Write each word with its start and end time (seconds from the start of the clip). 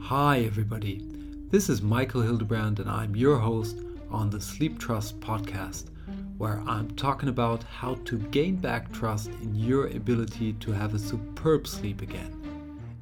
Hi, 0.00 0.40
everybody. 0.46 1.02
This 1.50 1.68
is 1.68 1.82
Michael 1.82 2.22
Hildebrand, 2.22 2.80
and 2.80 2.88
I'm 2.88 3.14
your 3.14 3.36
host 3.36 3.76
on 4.10 4.30
the 4.30 4.40
Sleep 4.40 4.78
Trust 4.78 5.20
podcast, 5.20 5.90
where 6.38 6.62
I'm 6.66 6.90
talking 6.92 7.28
about 7.28 7.64
how 7.64 7.96
to 8.06 8.16
gain 8.16 8.56
back 8.56 8.90
trust 8.92 9.28
in 9.42 9.54
your 9.54 9.88
ability 9.88 10.54
to 10.54 10.72
have 10.72 10.94
a 10.94 10.98
superb 10.98 11.66
sleep 11.66 12.00
again. 12.00 12.34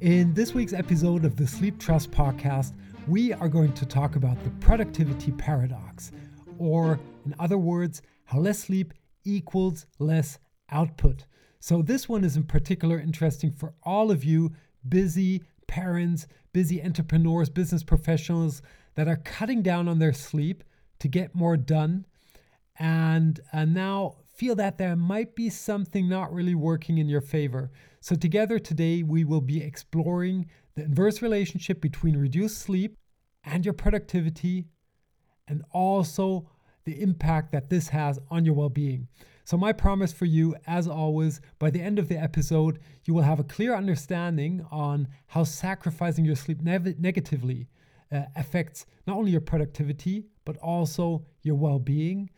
In 0.01 0.35
this 0.35 0.53
week's 0.53 0.73
episode 0.73 1.25
of 1.25 1.37
the 1.37 1.47
Sleep 1.47 1.79
Trust 1.79 2.11
podcast, 2.11 2.73
we 3.07 3.33
are 3.33 3.49
going 3.49 3.75
to 3.75 3.87
talk 3.87 4.17
about 4.17 4.43
the 4.43 4.51
productivity 4.59 5.31
paradox, 5.31 6.11
or 6.59 6.99
in 7.25 7.33
other 7.39 7.59
words, 7.59 8.03
how 8.25 8.41
less 8.41 8.59
sleep 8.59 8.93
equals 9.23 9.87
less 10.01 10.41
output. 10.71 11.27
So, 11.67 11.83
this 11.83 12.09
one 12.09 12.23
is 12.23 12.37
in 12.37 12.45
particular 12.45 12.97
interesting 12.97 13.51
for 13.51 13.75
all 13.83 14.13
of 14.13 14.23
you 14.23 14.53
busy 14.89 15.43
parents, 15.67 16.29
busy 16.53 16.81
entrepreneurs, 16.81 17.51
business 17.51 17.83
professionals 17.83 18.63
that 18.95 19.09
are 19.09 19.17
cutting 19.17 19.63
down 19.63 19.89
on 19.89 19.99
their 19.99 20.13
sleep 20.13 20.63
to 21.01 21.09
get 21.09 21.35
more 21.35 21.57
done 21.57 22.07
and, 22.79 23.41
and 23.53 23.75
now 23.75 24.19
feel 24.33 24.55
that 24.55 24.79
there 24.79 24.95
might 24.95 25.35
be 25.35 25.51
something 25.51 26.09
not 26.09 26.33
really 26.33 26.55
working 26.55 26.99
in 26.99 27.09
your 27.09 27.21
favor. 27.21 27.73
So, 27.99 28.15
together 28.15 28.61
today, 28.61 29.03
we 29.03 29.25
will 29.25 29.41
be 29.41 29.61
exploring 29.61 30.47
the 30.77 30.85
inverse 30.85 31.21
relationship 31.21 31.81
between 31.81 32.17
reduced 32.17 32.59
sleep 32.59 32.97
and 33.43 33.65
your 33.65 33.75
productivity, 33.75 34.69
and 35.49 35.65
also 35.73 36.49
the 36.85 37.03
impact 37.03 37.51
that 37.51 37.71
this 37.71 37.89
has 37.89 38.21
on 38.31 38.45
your 38.45 38.55
well 38.55 38.69
being. 38.69 39.09
So, 39.47 39.57
my 39.57 39.73
promise 39.73 40.13
for 40.13 40.25
you, 40.25 40.57
as 40.67 40.89
always, 40.89 41.41
by 41.61 41.71
the 41.71 41.81
end 41.81 42.01
of 42.01 42.09
the 42.09 42.21
episode, 42.21 42.81
you 43.05 43.15
will 43.15 43.23
have 43.23 43.39
a 43.39 43.45
clear 43.45 43.77
understanding 43.77 44.67
on 44.73 45.07
how 45.29 45.45
sacrificing 45.45 46.25
your 46.25 46.35
sleep 46.35 46.63
ne- 46.63 46.97
negatively 46.99 47.69
uh, 48.11 48.23
affects 48.35 48.87
not 49.07 49.17
only 49.17 49.31
your 49.31 49.41
productivity, 49.41 50.25
but 50.45 50.57
also 50.57 51.25
your 51.43 51.55
well 51.55 51.79
being. 51.79 52.29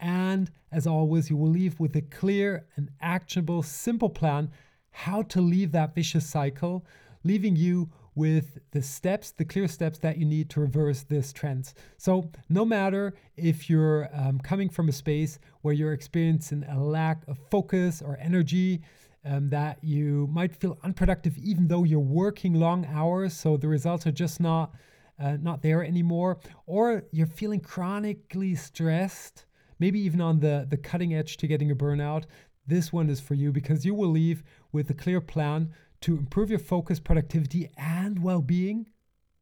And 0.00 0.50
as 0.72 0.86
always, 0.86 1.28
you 1.28 1.36
will 1.36 1.50
leave 1.50 1.78
with 1.80 1.96
a 1.96 2.00
clear 2.00 2.64
and 2.76 2.88
actionable, 3.02 3.62
simple 3.62 4.08
plan 4.08 4.50
how 4.90 5.20
to 5.20 5.42
leave 5.42 5.70
that 5.72 5.94
vicious 5.94 6.26
cycle, 6.26 6.86
leaving 7.24 7.56
you 7.56 7.90
with 8.14 8.58
the 8.70 8.82
steps, 8.82 9.32
the 9.32 9.44
clear 9.44 9.68
steps 9.68 9.98
that 9.98 10.18
you 10.18 10.24
need 10.24 10.50
to 10.50 10.60
reverse 10.60 11.02
this 11.02 11.32
trend. 11.32 11.72
So, 11.96 12.30
no 12.48 12.64
matter 12.64 13.14
if 13.36 13.68
you're 13.68 14.08
um, 14.12 14.38
coming 14.38 14.68
from 14.68 14.88
a 14.88 14.92
space 14.92 15.38
where 15.62 15.74
you're 15.74 15.92
experiencing 15.92 16.64
a 16.64 16.82
lack 16.82 17.26
of 17.26 17.38
focus 17.50 18.02
or 18.02 18.16
energy, 18.20 18.82
um, 19.24 19.48
that 19.50 19.78
you 19.82 20.28
might 20.30 20.54
feel 20.54 20.78
unproductive 20.82 21.38
even 21.38 21.66
though 21.68 21.84
you're 21.84 21.98
working 21.98 22.54
long 22.54 22.86
hours, 22.86 23.32
so 23.32 23.56
the 23.56 23.68
results 23.68 24.06
are 24.06 24.12
just 24.12 24.40
not 24.40 24.74
uh, 25.18 25.36
not 25.40 25.62
there 25.62 25.84
anymore, 25.84 26.38
or 26.66 27.04
you're 27.12 27.26
feeling 27.26 27.60
chronically 27.60 28.54
stressed, 28.54 29.46
maybe 29.78 30.00
even 30.00 30.20
on 30.20 30.40
the 30.40 30.66
the 30.68 30.76
cutting 30.76 31.14
edge 31.14 31.36
to 31.38 31.46
getting 31.46 31.70
a 31.70 31.74
burnout. 31.74 32.24
This 32.66 32.92
one 32.92 33.10
is 33.10 33.20
for 33.20 33.34
you 33.34 33.52
because 33.52 33.84
you 33.84 33.94
will 33.94 34.08
leave 34.08 34.42
with 34.72 34.88
a 34.90 34.94
clear 34.94 35.20
plan 35.20 35.70
to 36.04 36.18
improve 36.18 36.50
your 36.50 36.58
focus, 36.58 37.00
productivity, 37.00 37.70
and 37.78 38.22
well 38.22 38.42
being. 38.42 38.86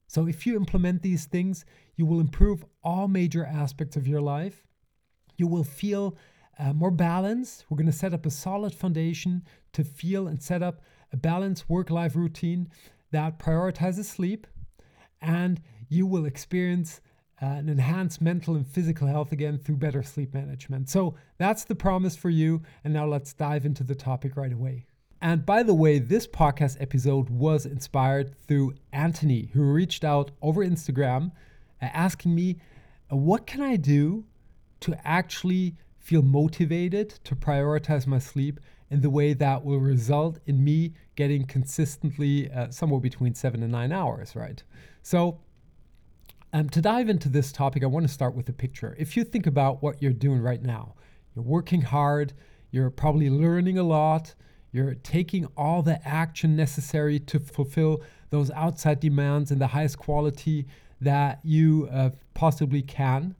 So, 0.07 0.29
if 0.29 0.47
you 0.47 0.55
implement 0.55 1.03
these 1.03 1.25
things, 1.25 1.65
you 1.97 2.07
will 2.07 2.21
improve 2.21 2.65
all 2.85 3.09
major 3.09 3.45
aspects 3.45 3.97
of 3.97 4.07
your 4.07 4.21
life. 4.21 4.65
You 5.37 5.49
will 5.49 5.65
feel 5.65 6.17
uh, 6.61 6.73
more 6.73 6.93
balanced. 6.93 7.65
We're 7.69 7.79
going 7.79 7.91
to 7.91 7.93
set 7.93 8.15
up 8.15 8.27
a 8.27 8.31
solid 8.31 8.73
foundation 8.73 9.43
to 9.73 9.83
feel 9.83 10.29
and 10.29 10.41
set 10.41 10.63
up 10.63 10.83
a 11.13 11.17
balanced 11.17 11.69
work 11.69 11.91
life 11.91 12.15
routine 12.15 12.69
that 13.11 13.41
prioritizes 13.41 14.05
sleep, 14.05 14.47
and 15.21 15.61
you 15.89 16.07
will 16.07 16.27
experience 16.27 17.01
uh, 17.43 17.47
an 17.47 17.69
enhanced 17.69 18.21
mental 18.21 18.55
and 18.55 18.69
physical 18.69 19.09
health 19.09 19.33
again 19.33 19.59
through 19.59 19.79
better 19.79 20.05
sleep 20.05 20.33
management. 20.33 20.89
So, 20.89 21.17
that's 21.39 21.65
the 21.65 21.75
promise 21.75 22.15
for 22.15 22.31
you. 22.31 22.63
And 22.85 22.95
now 22.95 23.07
let's 23.07 23.33
dive 23.33 23.67
into 23.67 23.83
the 23.83 23.97
topic 23.97 24.37
right 24.37 24.53
away. 24.53 24.87
And 25.23 25.47
by 25.47 25.63
the 25.63 25.73
way, 25.73 26.01
this 26.01 26.27
podcast 26.27 26.79
episode 26.81 27.31
was 27.31 27.65
inspired 27.65 28.35
through 28.49 28.75
Anthony, 28.93 29.51
who 29.53 29.63
reached 29.63 30.03
out 30.03 30.33
over 30.43 30.67
Instagram 30.67 31.31
uh, 31.81 31.85
asking 31.93 32.35
me, 32.35 32.59
uh, 33.11 33.15
What 33.15 33.47
can 33.47 33.63
I 33.63 33.77
do 33.77 34.25
to 34.81 34.99
actually 35.05 35.77
feel 36.01 36.23
motivated 36.23 37.11
to 37.23 37.37
prioritize 37.37 38.05
my 38.05 38.19
sleep 38.19 38.59
in 38.91 39.01
the 39.01 39.11
way 39.11 39.33
that 39.33 39.65
will 39.65 39.79
result 39.79 40.41
in 40.47 40.65
me 40.65 40.93
getting 41.15 41.47
consistently 41.47 42.51
uh, 42.51 42.71
somewhere 42.71 43.01
between 43.01 43.33
seven 43.33 43.63
and 43.63 43.71
nine 43.71 43.93
hours, 43.93 44.35
right? 44.35 44.61
So, 45.03 45.39
um, 46.53 46.69
to 46.71 46.83
dive 46.83 47.09
into 47.09 47.29
this 47.29 47.53
topic, 47.53 47.85
I 47.85 47.87
want 47.87 48.09
to 48.09 48.13
start 48.13 48.35
with 48.35 48.49
a 48.49 48.53
picture. 48.53 48.97
If 48.99 49.17
you 49.17 49.23
think 49.23 49.47
about 49.47 49.85
what 49.85 50.03
you're 50.03 50.13
doing 50.13 50.41
right 50.41 50.61
now, 50.61 50.97
you're 51.37 51.45
working 51.45 51.83
hard, 51.83 52.33
you're 52.73 52.91
probably 52.91 53.31
learning 53.31 53.79
a 53.79 53.85
lot 53.85 54.35
you're 54.73 54.95
taking 54.95 55.47
all 55.57 55.83
the 55.83 56.07
action 56.07 56.57
necessary 56.57 57.19
to 57.21 57.39
fulfill 57.39 58.03
those 58.31 58.51
outside 58.53 58.99
demands 59.01 59.51
in 59.51 59.59
the 59.59 59.67
highest 59.67 59.99
quality 59.99 60.67
that 61.01 61.41
you 61.45 61.89
uh, 61.93 62.11
possibly 62.35 62.81
can. 62.81 63.35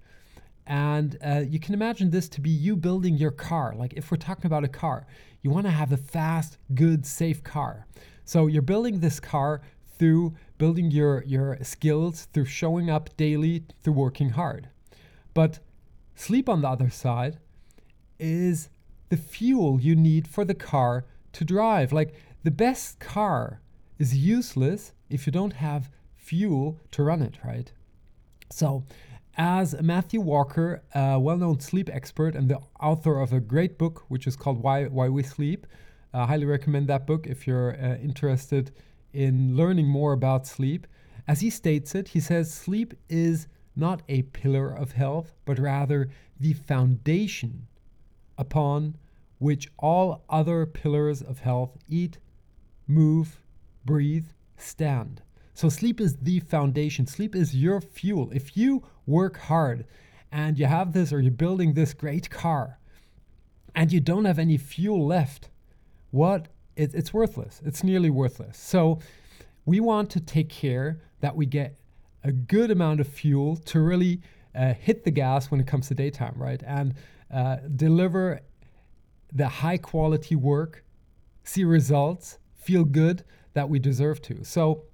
And 0.67 1.17
uh, 1.25 1.43
you 1.49 1.59
can 1.59 1.75
imagine 1.75 2.11
this 2.11 2.29
to 2.31 2.41
be 2.41 2.51
you 2.51 2.77
building 2.77 3.17
your 3.17 3.31
car. 3.31 3.75
Like 3.75 3.95
if 3.95 4.11
we're 4.11 4.19
talking 4.19 4.47
about 4.47 4.63
a 4.63 4.69
car, 4.69 5.07
you 5.41 5.51
want 5.51 5.67
to 5.67 5.73
have 5.73 5.91
a 5.91 5.97
fast, 5.97 6.59
good, 6.75 7.07
safe 7.07 7.43
car. 7.43 7.87
So 8.25 8.47
you're 8.47 8.63
building 8.63 9.01
this 9.01 9.19
car 9.19 9.63
through 9.99 10.35
building 10.59 10.91
your, 10.91 11.25
your 11.25 11.59
skills, 11.63 12.29
through 12.33 12.45
showing 12.45 12.91
up 12.91 13.17
daily, 13.17 13.65
through 13.83 13.95
working 13.95 14.31
hard. 14.31 14.69
But 15.35 15.61
sleep, 16.15 16.49
on 16.49 16.61
the 16.61 16.69
other 16.69 16.91
side, 16.91 17.39
is 18.19 18.69
the 19.09 19.17
fuel 19.17 19.81
you 19.81 19.97
need 19.97 20.29
for 20.29 20.45
the 20.45 20.55
car 20.55 21.05
to 21.33 21.45
drive. 21.45 21.93
Like 21.93 22.15
the 22.43 22.51
best 22.51 23.01
car 23.01 23.61
is 23.99 24.17
useless 24.17 24.93
if 25.09 25.27
you 25.27 25.33
don't 25.33 25.55
have 25.55 25.91
fuel 26.17 26.79
to 26.93 27.03
run 27.03 27.23
it, 27.23 27.39
right? 27.45 27.73
So, 28.51 28.85
as 29.37 29.81
Matthew 29.81 30.21
Walker, 30.21 30.83
a 30.95 31.19
well 31.19 31.39
known 31.39 31.61
sleep 31.61 31.89
expert 31.91 32.35
and 32.35 32.49
the 32.51 32.61
author 32.81 33.19
of 33.19 33.33
a 33.33 33.41
great 33.41 33.79
book, 33.79 34.05
which 34.09 34.27
is 34.27 34.37
called 34.37 34.63
Why, 34.63 34.85
Why 34.85 35.09
We 35.09 35.23
Sleep, 35.23 35.67
I 36.13 36.27
highly 36.27 36.45
recommend 36.45 36.89
that 36.89 37.07
book 37.07 37.27
if 37.27 37.47
you're 37.47 37.73
uh, 37.75 37.97
interested 37.97 38.73
in 39.13 39.57
learning 39.57 39.87
more 39.87 40.13
about 40.13 40.47
sleep. 40.47 40.87
As 41.27 41.41
he 41.41 41.49
states 41.49 41.95
it, 41.95 42.09
he 42.09 42.21
says 42.21 42.53
sleep 42.53 42.95
is 43.09 43.47
not 43.75 44.03
a 44.09 44.23
pillar 44.23 44.71
of 44.71 44.93
health, 44.93 45.35
but 45.45 45.59
rather 45.59 46.11
the 46.39 46.53
foundation 46.53 47.67
upon 48.37 48.97
which 49.43 49.69
all 49.77 50.25
other 50.31 50.65
pillars 50.65 51.21
of 51.21 51.41
health 51.41 51.77
eat, 51.89 52.19
move, 52.87 53.41
breathe, 53.85 54.29
stand. 54.57 55.21
So, 55.53 55.69
sleep 55.69 56.01
is 56.01 56.17
the 56.17 56.39
foundation. 56.41 57.09
Sleep 57.09 57.35
is 57.35 57.55
your 57.55 57.81
fuel. 57.81 58.31
If 58.33 58.57
you 58.57 58.85
work 59.05 59.37
hard 59.37 59.85
and 60.31 60.59
you 60.59 60.67
have 60.67 60.93
this, 60.93 61.13
or 61.13 61.21
you're 61.21 61.33
building 61.33 61.75
this 61.75 61.93
great 61.93 62.31
car, 62.31 62.79
and 63.75 63.93
you 63.93 63.99
don't 63.99 64.27
have 64.27 64.39
any 64.39 64.57
fuel 64.57 65.05
left, 65.05 65.51
what? 66.13 66.47
It, 66.77 66.95
it's 66.95 67.13
worthless. 67.13 67.61
It's 67.65 67.83
nearly 67.83 68.11
worthless. 68.11 68.57
So, 68.57 69.01
we 69.65 69.81
want 69.81 70.09
to 70.11 70.21
take 70.21 70.51
care 70.51 71.01
that 71.21 71.35
we 71.35 71.47
get 71.47 71.77
a 72.23 72.31
good 72.31 72.71
amount 72.71 73.01
of 73.01 73.09
fuel 73.09 73.57
to 73.57 73.81
really 73.81 74.23
uh, 74.55 74.75
hit 74.75 75.03
the 75.03 75.11
gas 75.11 75.51
when 75.51 75.59
it 75.61 75.67
comes 75.67 75.89
to 75.89 75.95
daytime, 75.97 76.35
right? 76.37 76.63
And 76.65 76.95
uh, 77.33 77.57
deliver 77.75 78.41
the 79.35 79.49
high 79.49 79.79
quality 79.79 80.37
work, 80.37 80.85
see 81.45 81.65
results, 81.65 82.39
feel 82.55 82.85
good 82.85 83.25
that 83.55 83.69
we 83.69 83.79
deserve 83.79 84.23
to. 84.23 84.45
So, 84.45 84.85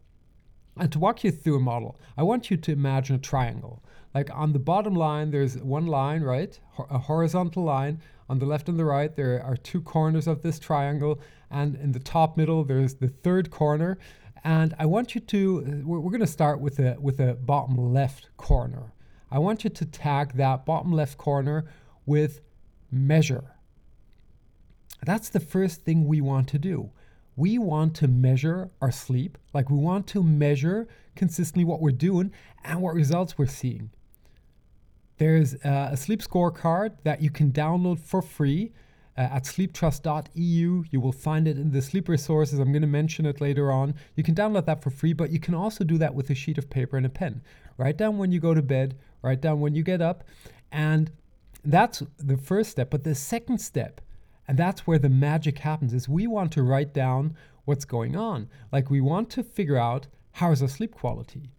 and 0.77 0.91
to 0.93 0.99
walk 0.99 1.25
you 1.25 1.31
through 1.31 1.57
a 1.57 1.61
model, 1.61 1.99
I 2.17 2.23
want 2.23 2.51
you 2.51 2.57
to 2.57 2.73
imagine 2.73 3.17
a 3.17 3.19
triangle. 3.19 3.83
Like 4.15 4.31
on 4.33 4.53
the 4.53 4.59
bottom 4.59 4.95
line, 4.95 5.31
there's 5.31 5.59
one 5.59 5.87
line, 5.87 6.23
right? 6.23 6.59
A 6.91 6.99
horizontal 6.99 7.65
line. 7.65 8.01
On 8.31 8.39
the 8.39 8.47
left 8.47 8.69
and 8.69 8.79
the 8.79 8.85
right, 8.85 9.15
there 9.15 9.43
are 9.43 9.57
two 9.57 9.81
corners 9.81 10.27
of 10.27 10.43
this 10.43 10.59
triangle. 10.59 11.21
And 11.51 11.77
in 11.77 11.93
the 11.93 11.99
top 11.99 12.37
middle, 12.37 12.65
there's 12.65 12.95
the 12.95 13.09
third 13.09 13.51
corner. 13.51 13.99
And 14.45 14.75
I 14.79 14.87
want 14.87 15.15
you 15.15 15.21
to, 15.21 15.83
we're, 15.85 16.11
going 16.11 16.21
to 16.21 16.27
start 16.27 16.61
with 16.61 16.79
a, 16.79 16.97
with 17.01 17.21
a 17.21 17.35
bottom 17.35 17.77
left 17.93 18.29
corner. 18.37 18.93
I 19.31 19.39
want 19.39 19.65
you 19.65 19.71
to 19.71 19.85
tag 19.85 20.35
that 20.35 20.65
bottom 20.65 20.93
left 20.93 21.19
corner 21.19 21.67
with 22.07 22.41
measure. 22.91 23.45
That's 25.05 25.29
the 25.29 25.41
first 25.41 25.83
thing 25.83 26.07
we 26.07 26.21
want 26.21 26.49
to 26.49 26.59
do. 26.59 26.91
We 27.37 27.59
want 27.59 27.95
to 27.97 28.09
measure 28.09 28.71
our 28.81 28.91
sleep, 28.91 29.39
like 29.55 29.71
we 29.71 29.77
want 29.79 30.07
to 30.09 30.23
measure 30.23 30.89
consistently 31.15 31.65
what 31.65 31.81
we're 31.81 31.93
doing 31.93 32.33
and 32.65 32.83
what 32.83 32.95
results 32.95 33.39
we're 33.39 33.47
seeing. 33.47 33.91
There's 35.19 35.55
a 35.65 35.97
sleep 35.97 36.21
scorecard 36.23 36.93
that 37.05 37.23
you 37.23 37.31
can 37.31 37.53
download 37.53 38.01
for 38.01 38.23
free. 38.23 38.73
uh, 39.19 39.23
at 39.23 39.43
sleeptrust.eu. 39.43 40.85
You 40.91 41.01
will 41.01 41.13
find 41.13 41.49
it 41.49 41.59
in 41.59 41.73
the 41.73 41.83
sleep 41.83 42.09
resources. 42.09 42.61
I'm 42.61 42.71
going 42.71 42.83
to 42.83 42.89
mention 42.89 43.27
it 43.27 43.41
later 43.41 43.73
on. 43.73 43.95
You 44.15 44.23
can 44.23 44.35
download 44.35 44.67
that 44.67 44.81
for 44.81 44.91
free, 44.91 45.13
but 45.13 45.31
you 45.31 45.41
can 45.41 45.55
also 45.55 45.83
do 45.83 45.99
that 45.99 46.15
with 46.15 46.31
a 46.31 46.35
sheet 46.37 46.57
of 46.57 46.71
paper 46.71 46.97
and 46.97 47.05
a 47.05 47.09
pen. 47.09 47.43
Write 47.77 47.97
down 47.97 48.17
when 48.17 48.31
you 48.31 48.39
go 48.39 48.55
to 48.55 48.63
bed, 48.63 48.97
write 49.23 49.41
down 49.41 49.59
when 49.61 49.75
you 49.75 49.83
get 49.83 50.01
up, 50.01 50.23
and 50.71 51.11
that's 51.65 52.03
the 52.19 52.37
first 52.37 52.71
step. 52.71 52.91
But 52.91 53.03
the 53.03 53.17
second 53.17 53.59
step, 53.61 54.01
and 54.49 54.59
that's 54.59 54.87
where 54.87 54.99
the 54.99 55.09
magic 55.09 55.59
happens, 55.59 55.95
is 55.95 56.09
we 56.09 56.27
want 56.27 56.51
to 56.53 56.63
write 56.63 56.93
down 56.93 57.37
what's 57.65 57.85
going 57.85 58.17
on. 58.17 58.49
Like 58.73 58.91
we 58.91 59.01
want 59.01 59.31
to 59.31 59.45
figure 59.45 59.77
out 59.77 60.09
how 60.33 60.51
is 60.51 60.63
our 60.63 60.69
sleep 60.69 60.95
quality. 60.95 61.53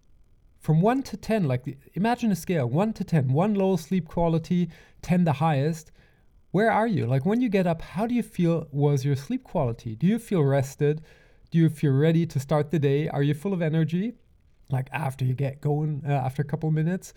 From 0.60 0.82
1 0.82 1.04
to 1.04 1.16
10, 1.16 1.46
like 1.46 1.64
the, 1.64 1.78
imagine 1.94 2.32
a 2.32 2.36
scale 2.36 2.68
1 2.68 2.94
to 2.94 3.04
10, 3.06 3.32
1 3.32 3.54
low 3.54 3.78
sleep 3.78 4.08
quality, 4.08 4.70
10 5.02 5.24
the 5.24 5.34
highest 5.34 5.92
where 6.52 6.72
are 6.72 6.88
you? 6.88 7.06
Like 7.06 7.26
when 7.26 7.42
you 7.42 7.50
get 7.50 7.68
up, 7.68 7.82
how 7.82 8.08
do 8.08 8.16
you 8.16 8.24
feel 8.24 8.68
was 8.72 9.06
your 9.06 9.16
sleep 9.16 9.44
quality? 9.44 9.96
Do 9.96 10.08
you 10.08 10.18
feel 10.18 10.44
rested? 10.44 11.02
Do 11.52 11.60
you 11.60 11.70
feel 11.70 11.92
ready 11.92 12.26
to 12.26 12.40
start 12.40 12.72
the 12.72 12.80
day? 12.80 13.08
Are 13.08 13.22
you 13.22 13.34
full 13.34 13.54
of 13.54 13.62
energy? 13.62 14.14
Like 14.70 14.88
after 14.92 15.26
you 15.26 15.34
get 15.34 15.62
going, 15.62 16.04
uh, 16.08 16.12
after 16.12 16.42
a 16.42 16.46
couple 16.46 16.72
minutes? 16.72 17.14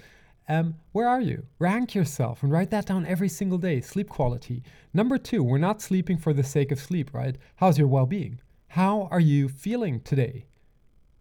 Um, 0.48 0.74
where 0.92 1.08
are 1.08 1.20
you? 1.20 1.46
Rank 1.58 1.94
yourself 1.94 2.42
and 2.42 2.50
write 2.50 2.70
that 2.70 2.86
down 2.86 3.06
every 3.06 3.28
single 3.28 3.58
day. 3.58 3.80
Sleep 3.80 4.08
quality. 4.08 4.62
Number 4.92 5.18
two, 5.18 5.42
we're 5.42 5.58
not 5.58 5.80
sleeping 5.80 6.18
for 6.18 6.32
the 6.32 6.42
sake 6.42 6.72
of 6.72 6.80
sleep, 6.80 7.14
right? 7.14 7.36
How's 7.56 7.78
your 7.78 7.88
well 7.88 8.06
being? 8.06 8.40
How 8.68 9.08
are 9.10 9.20
you 9.20 9.48
feeling 9.48 10.00
today? 10.00 10.46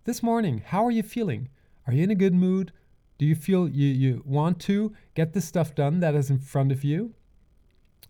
This 0.06 0.24
morning, 0.24 0.64
how 0.66 0.86
are 0.86 0.92
you 0.92 1.04
feeling? 1.04 1.50
Are 1.86 1.94
you 1.94 2.04
in 2.04 2.12
a 2.12 2.16
good 2.16 2.34
mood? 2.34 2.72
Do 3.18 3.26
you 3.26 3.36
feel 3.36 3.70
you, 3.70 3.88
you 3.88 4.24
want 4.26 4.60
to 4.62 4.94
get 5.14 5.34
the 5.34 5.42
stuff 5.42 5.76
done 5.76 6.00
that 6.00 6.16
is 6.16 6.30
in 6.32 6.40
front 6.40 6.72
of 6.72 6.84
you? 6.84 7.14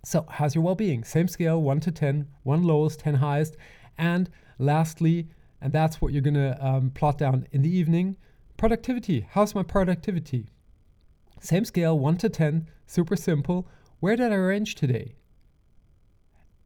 So, 0.04 0.26
how's 0.30 0.56
your 0.56 0.64
well 0.64 0.76
being? 0.76 1.04
Same 1.04 1.28
scale 1.28 1.62
1 1.62 1.82
to 1.82 1.92
10, 1.92 2.28
1 2.44 2.64
lowest, 2.64 3.02
10 3.02 3.16
highest. 3.16 3.58
And 3.98 4.30
lastly, 4.58 5.28
and 5.60 5.74
that's 5.74 6.02
what 6.02 6.14
you're 6.14 6.22
going 6.22 6.34
to 6.36 6.66
um, 6.66 6.92
plot 6.92 7.18
down 7.18 7.48
in 7.52 7.62
the 7.62 7.70
evening 7.70 8.16
productivity. 8.58 9.28
How's 9.32 9.56
my 9.56 9.64
productivity? 9.64 10.48
Same 11.42 11.66
scale 11.66 11.98
1 11.98 12.18
to 12.18 12.30
10, 12.30 12.70
super 12.86 13.16
simple. 13.16 13.68
Where 14.00 14.16
did 14.16 14.32
I 14.32 14.36
range 14.36 14.76
today? 14.76 15.16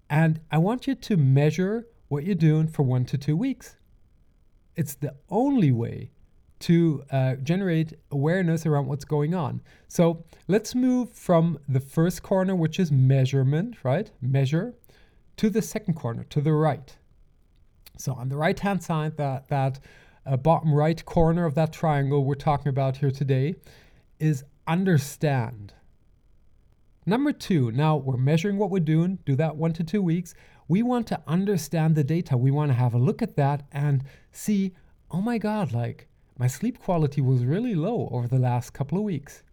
And 0.10 0.42
I 0.52 0.58
want 0.58 0.86
you 0.86 0.96
to 0.96 1.18
measure 1.18 1.88
what 2.10 2.26
you're 2.26 2.36
doing 2.36 2.68
for 2.68 2.84
one 2.84 3.06
to 3.06 3.18
two 3.18 3.38
weeks. 3.38 3.78
It's 4.76 4.94
the 4.94 5.16
only 5.30 5.72
way 5.72 6.12
to 6.60 7.04
uh, 7.10 7.36
generate 7.36 7.94
awareness 8.12 8.66
around 8.66 8.88
what's 8.88 9.06
going 9.06 9.34
on. 9.34 9.62
So 9.88 10.26
let's 10.48 10.76
move 10.76 11.12
from 11.12 11.58
the 11.70 11.80
first 11.80 12.22
corner, 12.22 12.56
which 12.56 12.78
is 12.78 12.92
measurement, 12.92 13.78
right? 13.84 14.12
Measure, 14.22 14.74
to 15.38 15.50
the 15.50 15.62
second 15.62 15.94
corner, 15.94 16.26
to 16.26 16.42
the 16.42 16.54
right. 16.54 16.96
So 17.98 18.14
on 18.14 18.28
the 18.28 18.38
right 18.38 18.60
hand 18.60 18.84
side, 18.84 19.16
that, 19.18 19.48
that 19.48 19.80
uh, 20.26 20.36
bottom 20.36 20.74
right 20.74 21.04
corner 21.06 21.46
of 21.46 21.56
that 21.56 21.72
triangle 21.72 22.26
we're 22.26 22.36
talking 22.36 22.68
about 22.68 22.98
here 22.98 23.12
today 23.12 23.56
is 24.20 24.44
understand. 24.68 25.74
Number 27.06 27.32
two, 27.32 27.72
now 27.72 27.98
we're 27.98 28.18
measuring 28.18 28.58
what 28.58 28.72
we're 28.72 28.80
doing, 28.80 29.20
do 29.26 29.36
that 29.36 29.56
one 29.56 29.74
to 29.74 29.84
two 29.84 30.02
weeks. 30.02 30.34
We 30.68 30.82
want 30.82 31.06
to 31.08 31.22
understand 31.28 31.96
the 31.96 32.04
data. 32.04 32.36
We 32.36 32.50
want 32.50 32.72
to 32.72 32.76
have 32.76 32.96
a 32.96 33.00
look 33.00 33.22
at 33.22 33.36
that 33.36 33.68
and 33.72 34.04
see, 34.32 34.74
oh 35.12 35.22
my 35.22 35.38
God, 35.38 35.72
like, 35.72 36.08
my 36.38 36.48
sleep 36.48 36.80
quality 36.80 37.22
was 37.22 37.46
really 37.46 37.76
low 37.76 38.10
over 38.12 38.28
the 38.28 38.40
last 38.40 38.74
couple 38.74 38.98
of 38.98 39.04
weeks, 39.04 39.44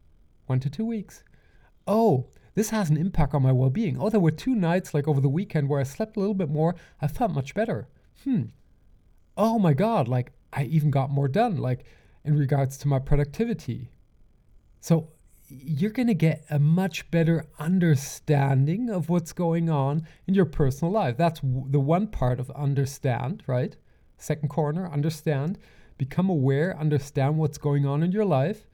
one 0.46 0.60
to 0.60 0.70
two 0.70 0.86
weeks. 0.86 1.22
Oh, 1.86 2.26
this 2.54 2.70
has 2.70 2.90
an 2.90 2.96
impact 2.96 3.34
on 3.34 3.42
my 3.42 3.52
well 3.52 3.70
being. 3.70 3.98
Oh, 4.00 4.10
there 4.10 4.20
were 4.20 4.30
two 4.30 4.54
nights, 4.54 4.92
like 4.92 5.06
over 5.06 5.20
the 5.20 5.28
weekend, 5.28 5.68
where 5.68 5.80
I 5.80 5.84
slept 5.84 6.16
a 6.16 6.20
little 6.20 6.34
bit 6.34 6.50
more. 6.50 6.74
I 7.00 7.06
felt 7.06 7.32
much 7.32 7.54
better. 7.54 7.88
Hmm. 8.24 8.44
Oh 9.36 9.58
my 9.58 9.74
God, 9.74 10.08
like 10.08 10.32
I 10.52 10.64
even 10.64 10.90
got 10.90 11.10
more 11.10 11.28
done, 11.28 11.56
like 11.56 11.84
in 12.24 12.36
regards 12.36 12.76
to 12.78 12.88
my 12.88 12.98
productivity. 12.98 13.90
So 14.82 15.10
you're 15.48 15.92
going 15.92 16.08
to 16.08 16.14
get 16.14 16.44
a 16.50 16.58
much 16.58 17.08
better 17.12 17.46
understanding 17.60 18.90
of 18.90 19.08
what's 19.08 19.32
going 19.32 19.70
on 19.70 20.08
in 20.26 20.34
your 20.34 20.44
personal 20.44 20.92
life. 20.92 21.16
That's 21.16 21.38
w- 21.38 21.66
the 21.70 21.78
one 21.78 22.08
part 22.08 22.40
of 22.40 22.50
understand, 22.50 23.44
right? 23.46 23.76
Second 24.18 24.48
corner, 24.48 24.90
understand 24.90 25.56
become 25.98 26.28
aware, 26.28 26.76
understand 26.76 27.38
what's 27.38 27.58
going 27.58 27.86
on 27.86 28.02
in 28.02 28.10
your 28.10 28.24
life. 28.24 28.66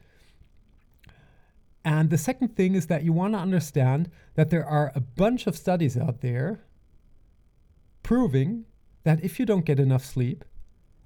And 1.85 2.09
the 2.09 2.17
second 2.17 2.57
thing 2.57 2.75
is 2.75 2.87
that 2.87 3.03
you 3.03 3.13
want 3.13 3.35
to 3.35 3.39
understand 3.39 4.11
that 4.35 4.49
there 4.49 4.65
are 4.65 4.93
a 4.95 5.01
bunch 5.01 5.47
of 5.47 5.57
studies 5.57 5.95
out 5.95 6.23
there 6.23 6.65
proving 8.03 8.65
that 9.05 9.23
if 9.23 9.39
you 9.39 9.45
don't 9.45 9.67
get 9.67 9.79
enough 9.79 10.07
sleep, 10.07 10.43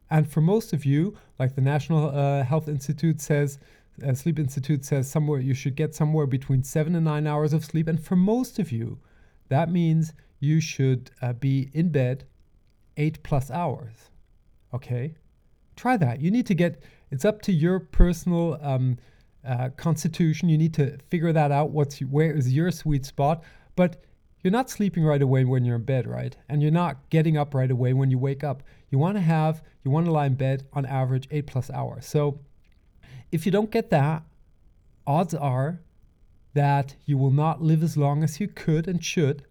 and 0.08 0.30
for 0.30 0.42
most 0.42 0.72
of 0.72 0.84
you, 0.84 1.16
like 1.40 1.56
the 1.56 1.60
National 1.60 2.10
uh, 2.10 2.44
Health 2.44 2.68
Institute 2.68 3.20
says, 3.20 3.58
uh, 4.06 4.14
Sleep 4.14 4.38
Institute 4.38 4.84
says 4.84 5.10
somewhere 5.10 5.40
you 5.40 5.54
should 5.54 5.76
get 5.76 5.94
somewhere 5.94 6.26
between 6.26 6.62
seven 6.62 6.94
and 6.94 7.04
nine 7.04 7.26
hours 7.26 7.52
of 7.52 7.64
sleep. 7.64 7.88
And 7.88 8.02
for 8.02 8.16
most 8.16 8.58
of 8.58 8.72
you, 8.72 8.98
that 9.48 9.70
means 9.70 10.12
you 10.40 10.60
should 10.60 11.10
uh, 11.20 11.32
be 11.34 11.70
in 11.72 11.90
bed 11.90 12.24
eight 12.96 13.22
plus 13.22 13.50
hours. 13.50 14.10
Okay? 14.72 15.14
try 15.76 15.96
that. 15.96 16.20
You 16.20 16.30
need 16.30 16.46
to 16.46 16.54
get, 16.54 16.82
it's 17.10 17.24
up 17.24 17.42
to 17.42 17.52
your 17.52 17.80
personal 17.80 18.58
um, 18.62 18.98
uh, 19.46 19.70
constitution. 19.76 20.48
You 20.48 20.58
need 20.58 20.74
to 20.74 20.98
figure 21.10 21.32
that 21.32 21.50
out. 21.50 21.70
What's 21.70 21.98
where 22.00 22.32
is 22.32 22.52
your 22.52 22.70
sweet 22.70 23.04
spot? 23.04 23.42
But 23.76 24.04
you're 24.42 24.52
not 24.52 24.70
sleeping 24.70 25.04
right 25.04 25.22
away 25.22 25.44
when 25.44 25.64
you're 25.64 25.76
in 25.76 25.84
bed, 25.84 26.06
right? 26.06 26.36
And 26.48 26.62
you're 26.62 26.70
not 26.70 27.08
getting 27.10 27.36
up 27.36 27.54
right 27.54 27.70
away 27.70 27.92
when 27.92 28.10
you 28.10 28.18
wake 28.18 28.44
up. 28.44 28.62
You 28.90 28.98
want 28.98 29.16
to 29.16 29.20
have, 29.20 29.62
you 29.84 29.90
want 29.90 30.06
to 30.06 30.12
lie 30.12 30.26
in 30.26 30.34
bed 30.34 30.66
on 30.72 30.84
average 30.86 31.28
eight 31.30 31.46
plus 31.46 31.70
hours. 31.70 32.06
So 32.06 32.40
if 33.32 33.44
you 33.44 33.52
don't 33.52 33.70
get 33.70 33.90
that, 33.90 34.22
odds 35.06 35.34
are 35.34 35.80
that 36.54 36.94
you 37.06 37.18
will 37.18 37.30
not 37.30 37.62
live 37.62 37.82
as 37.82 37.96
long 37.96 38.22
as 38.22 38.38
you 38.38 38.46
could 38.46 38.86
and 38.86 39.02
should. 39.02 39.44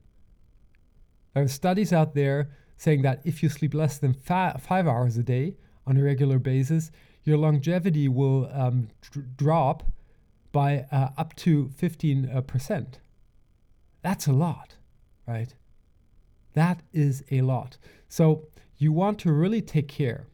There 1.34 1.44
are 1.44 1.48
studies 1.48 1.92
out 1.92 2.14
there 2.14 2.52
saying 2.78 3.02
that 3.02 3.22
if 3.26 3.42
you 3.42 3.50
sleep 3.50 3.74
less 3.74 3.98
than 3.98 4.14
fi- 4.14 4.56
five 4.60 4.88
hours 4.88 5.18
a 5.18 5.24
day, 5.24 5.56
on 5.88 5.98
a 5.98 6.04
regular 6.04 6.40
basis, 6.40 6.92
your 7.24 7.38
longevity 7.38 8.08
will 8.08 8.50
um, 8.54 8.90
dr- 9.02 9.38
drop 9.38 9.84
by 10.52 10.86
uh, 10.92 11.10
up 11.18 11.36
to 11.38 11.66
15%. 11.80 12.36
Uh, 12.36 12.98
That's 14.02 14.28
a 14.28 14.34
lot, 14.34 14.76
right? 15.28 15.54
That 16.54 16.82
is 16.94 17.24
a 17.32 17.42
lot. 17.42 17.78
So 18.10 18.48
you 18.78 18.92
want 18.92 19.20
to 19.20 19.32
really 19.32 19.62
take 19.62 19.88
care 19.88 20.28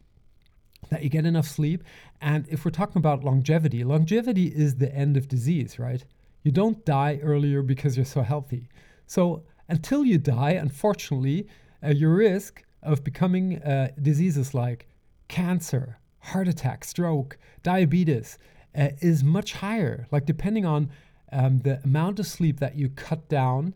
that 0.90 1.02
you 1.02 1.08
get 1.08 1.26
enough 1.26 1.46
sleep. 1.46 1.84
And 2.20 2.46
if 2.48 2.64
we're 2.64 2.70
talking 2.70 2.98
about 2.98 3.24
longevity, 3.24 3.84
longevity 3.84 4.46
is 4.46 4.76
the 4.76 4.94
end 4.94 5.16
of 5.16 5.28
disease, 5.28 5.78
right? 5.78 6.04
You 6.42 6.52
don't 6.52 6.84
die 6.84 7.20
earlier 7.22 7.62
because 7.62 7.96
you're 7.96 8.06
so 8.06 8.22
healthy. 8.22 8.68
So 9.06 9.42
until 9.68 10.04
you 10.04 10.18
die, 10.18 10.52
unfortunately, 10.52 11.46
uh, 11.84 11.90
your 11.90 12.14
risk 12.14 12.64
of 12.82 13.04
becoming 13.04 13.58
uh, 13.62 13.90
diseases 14.00 14.54
like 14.54 14.88
cancer, 15.28 15.98
heart 16.20 16.48
attack, 16.48 16.84
stroke, 16.84 17.38
diabetes 17.62 18.38
uh, 18.76 18.90
is 19.00 19.22
much 19.22 19.52
higher. 19.54 20.06
Like, 20.10 20.26
depending 20.26 20.64
on 20.64 20.90
um, 21.32 21.60
the 21.60 21.80
amount 21.84 22.18
of 22.18 22.26
sleep 22.26 22.60
that 22.60 22.76
you 22.76 22.88
cut 22.88 23.28
down, 23.28 23.74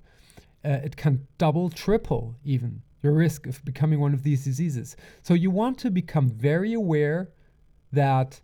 uh, 0.65 0.81
it 0.85 0.97
can 0.97 1.27
double, 1.39 1.69
triple 1.69 2.37
even 2.45 2.83
your 3.03 3.13
risk 3.13 3.47
of 3.47 3.65
becoming 3.65 4.01
one 4.01 4.15
of 4.15 4.23
these 4.23 4.45
diseases. 4.45 4.97
So, 5.23 5.35
you 5.35 5.51
want 5.51 5.79
to 5.79 5.91
become 5.91 6.29
very 6.29 6.73
aware 6.73 7.31
that 7.93 8.41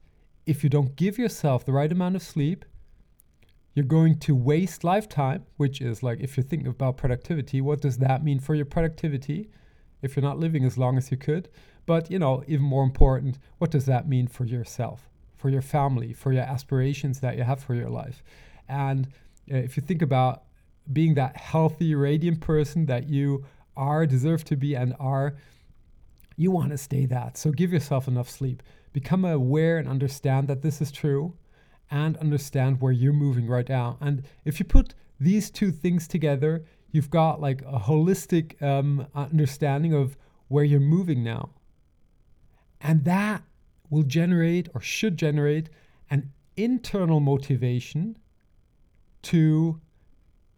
if 0.47 0.65
you 0.65 0.71
don't 0.71 0.97
give 0.97 1.19
yourself 1.19 1.65
the 1.65 1.73
right 1.73 1.91
amount 1.91 2.17
of 2.17 2.23
sleep, 2.23 2.65
you're 3.75 3.85
going 3.85 4.19
to 4.19 4.35
waste 4.35 4.83
lifetime, 4.83 5.45
which 5.57 5.81
is 5.81 6.03
like 6.03 6.21
if 6.21 6.37
you're 6.37 6.45
thinking 6.45 6.69
about 6.69 6.97
productivity, 6.97 7.61
what 7.61 7.81
does 7.81 7.99
that 7.99 8.25
mean 8.25 8.41
for 8.41 8.55
your 8.55 8.65
productivity 8.65 9.51
if 10.03 10.17
you're 10.17 10.23
not 10.23 10.39
living 10.39 10.65
as 10.65 10.77
long 10.77 10.97
as 10.99 11.11
you 11.11 11.17
could? 11.17 11.49
But, 11.87 12.11
you 12.11 12.19
know, 12.19 12.43
even 12.49 12.65
more 12.65 12.83
important, 12.83 13.39
what 13.59 13.71
does 13.71 13.87
that 13.87 14.09
mean 14.09 14.27
for 14.27 14.45
yourself, 14.45 15.09
for 15.37 15.49
your 15.49 15.63
family, 15.63 16.13
for 16.13 16.33
your 16.33 16.43
aspirations 16.43 17.21
that 17.21 17.37
you 17.37 17.45
have 17.45 17.63
for 17.63 17.75
your 17.75 17.89
life? 17.89 18.23
And 18.69 19.07
uh, 19.51 19.57
if 19.57 19.77
you 19.77 19.83
think 19.83 20.03
about 20.03 20.43
being 20.93 21.15
that 21.15 21.37
healthy, 21.37 21.95
radiant 21.95 22.41
person 22.41 22.87
that 22.87 23.09
you 23.09 23.45
are, 23.79 24.05
deserve 24.07 24.45
to 24.45 24.57
be, 24.57 24.75
and 24.75 24.95
are, 25.01 25.37
you 26.37 26.51
want 26.51 26.71
to 26.71 26.79
stay 26.79 27.07
that. 27.07 27.39
So 27.39 27.51
give 27.51 27.73
yourself 27.73 28.09
enough 28.09 28.29
sleep. 28.29 28.63
Become 28.93 29.25
aware 29.25 29.79
and 29.79 29.89
understand 29.89 30.49
that 30.49 30.63
this 30.63 30.83
is 30.83 30.91
true 30.91 31.35
and 31.91 32.17
understand 32.19 32.81
where 32.81 32.93
you're 32.93 33.13
moving 33.13 33.47
right 33.47 33.69
now. 33.69 33.97
And 34.01 34.23
if 34.45 34.59
you 34.59 34.65
put 34.67 34.95
these 35.19 35.51
two 35.51 35.71
things 35.71 36.07
together, 36.07 36.65
you've 36.91 37.11
got 37.11 37.41
like 37.41 37.63
a 37.63 37.79
holistic 37.79 38.61
um, 38.63 39.07
understanding 39.15 39.95
of 39.95 40.17
where 40.49 40.65
you're 40.65 40.81
moving 40.81 41.23
now. 41.23 41.51
And 42.81 43.05
that 43.05 43.43
will 43.91 44.03
generate 44.03 44.69
or 44.75 44.81
should 44.81 45.17
generate 45.17 45.71
an 46.11 46.33
internal 46.57 47.21
motivation 47.21 48.19
to 49.23 49.81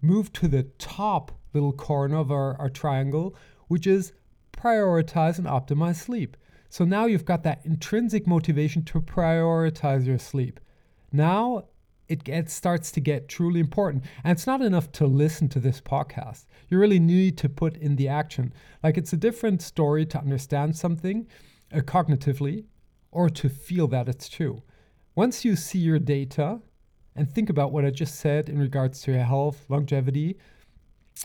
move 0.03 0.33
to 0.33 0.49
the 0.49 0.65
top 0.79 1.33
little 1.52 1.73
corner 1.73 2.16
of 2.16 2.30
our, 2.30 2.57
our 2.61 2.71
triangle, 2.71 3.35
which 3.69 3.87
is 3.87 4.12
prioritize 4.52 5.38
and 5.38 5.47
optimize 5.47 5.97
sleep. 5.97 6.37
So 6.69 6.85
now 6.85 7.07
you've 7.07 7.25
got 7.25 7.42
that 7.42 7.64
intrinsic 7.64 8.26
motivation 8.26 8.85
to 8.85 9.00
prioritize 9.00 10.07
your 10.07 10.19
sleep. 10.19 10.61
Now 11.12 11.64
it 12.09 12.25
gets, 12.25 12.52
starts 12.52 12.90
to 12.92 13.00
get 13.00 13.28
truly 13.28 13.61
important. 13.61 14.04
And 14.25 14.37
it's 14.37 14.47
not 14.47 14.62
enough 14.62 14.90
to 14.92 15.07
listen 15.07 15.49
to 15.50 15.61
this 15.61 15.80
podcast. 15.80 16.47
You 16.69 16.78
really 16.78 16.99
need 16.99 17.38
to 17.38 17.49
put 17.49 17.76
in 17.76 17.97
the 17.97 18.09
action. 18.09 18.52
Like 18.83 18.99
it's 18.99 19.12
a 19.12 19.16
different 19.16 19.62
story 19.62 20.04
to 20.07 20.19
understand 20.19 20.76
something 20.76 21.28
uh, 21.73 21.78
cognitively 21.78 22.64
or 23.12 23.30
to 23.30 23.49
feel 23.49 23.87
that 23.88 24.09
it's 24.09 24.28
true. 24.28 24.62
Once 25.14 25.45
you 25.45 25.54
see 25.54 25.78
your 25.78 25.99
data 25.99 26.61
and 27.14 27.30
think 27.30 27.50
about 27.50 27.73
what 27.73 27.85
I 27.85 27.90
just 27.90 28.16
said 28.16 28.49
in 28.49 28.59
regards 28.59 29.02
to 29.02 29.12
your 29.12 29.23
health, 29.23 29.66
longevity, 29.69 30.37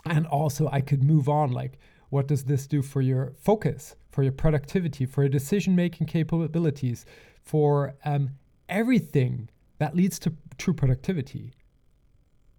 and 0.04 0.26
also 0.26 0.68
I 0.70 0.80
could 0.80 1.02
move 1.02 1.28
on 1.28 1.52
like 1.52 1.78
what 2.10 2.28
does 2.28 2.44
this 2.44 2.66
do 2.66 2.82
for 2.82 3.00
your 3.00 3.32
focus, 3.40 3.96
for 4.10 4.22
your 4.22 4.32
productivity, 4.32 5.06
for 5.06 5.22
your 5.22 5.28
decision 5.28 5.74
making 5.74 6.06
capabilities, 6.06 7.04
for 7.42 7.94
um, 8.04 8.30
everything 8.68 9.48
that 9.78 9.94
leads 9.94 10.18
to 10.20 10.32
true 10.58 10.74
productivity. 10.74 11.52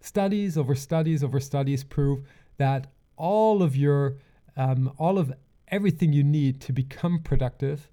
Studies 0.00 0.56
over 0.56 0.74
studies 0.74 1.24
over 1.24 1.40
studies 1.40 1.82
prove 1.82 2.22
that 2.58 2.88
all 3.16 3.62
of 3.62 3.74
your, 3.76 4.16
um, 4.56 4.92
all 4.98 5.18
of 5.18 5.32
everything 5.68 6.12
you 6.12 6.22
need 6.22 6.60
to 6.60 6.72
become 6.72 7.20
productive, 7.20 7.90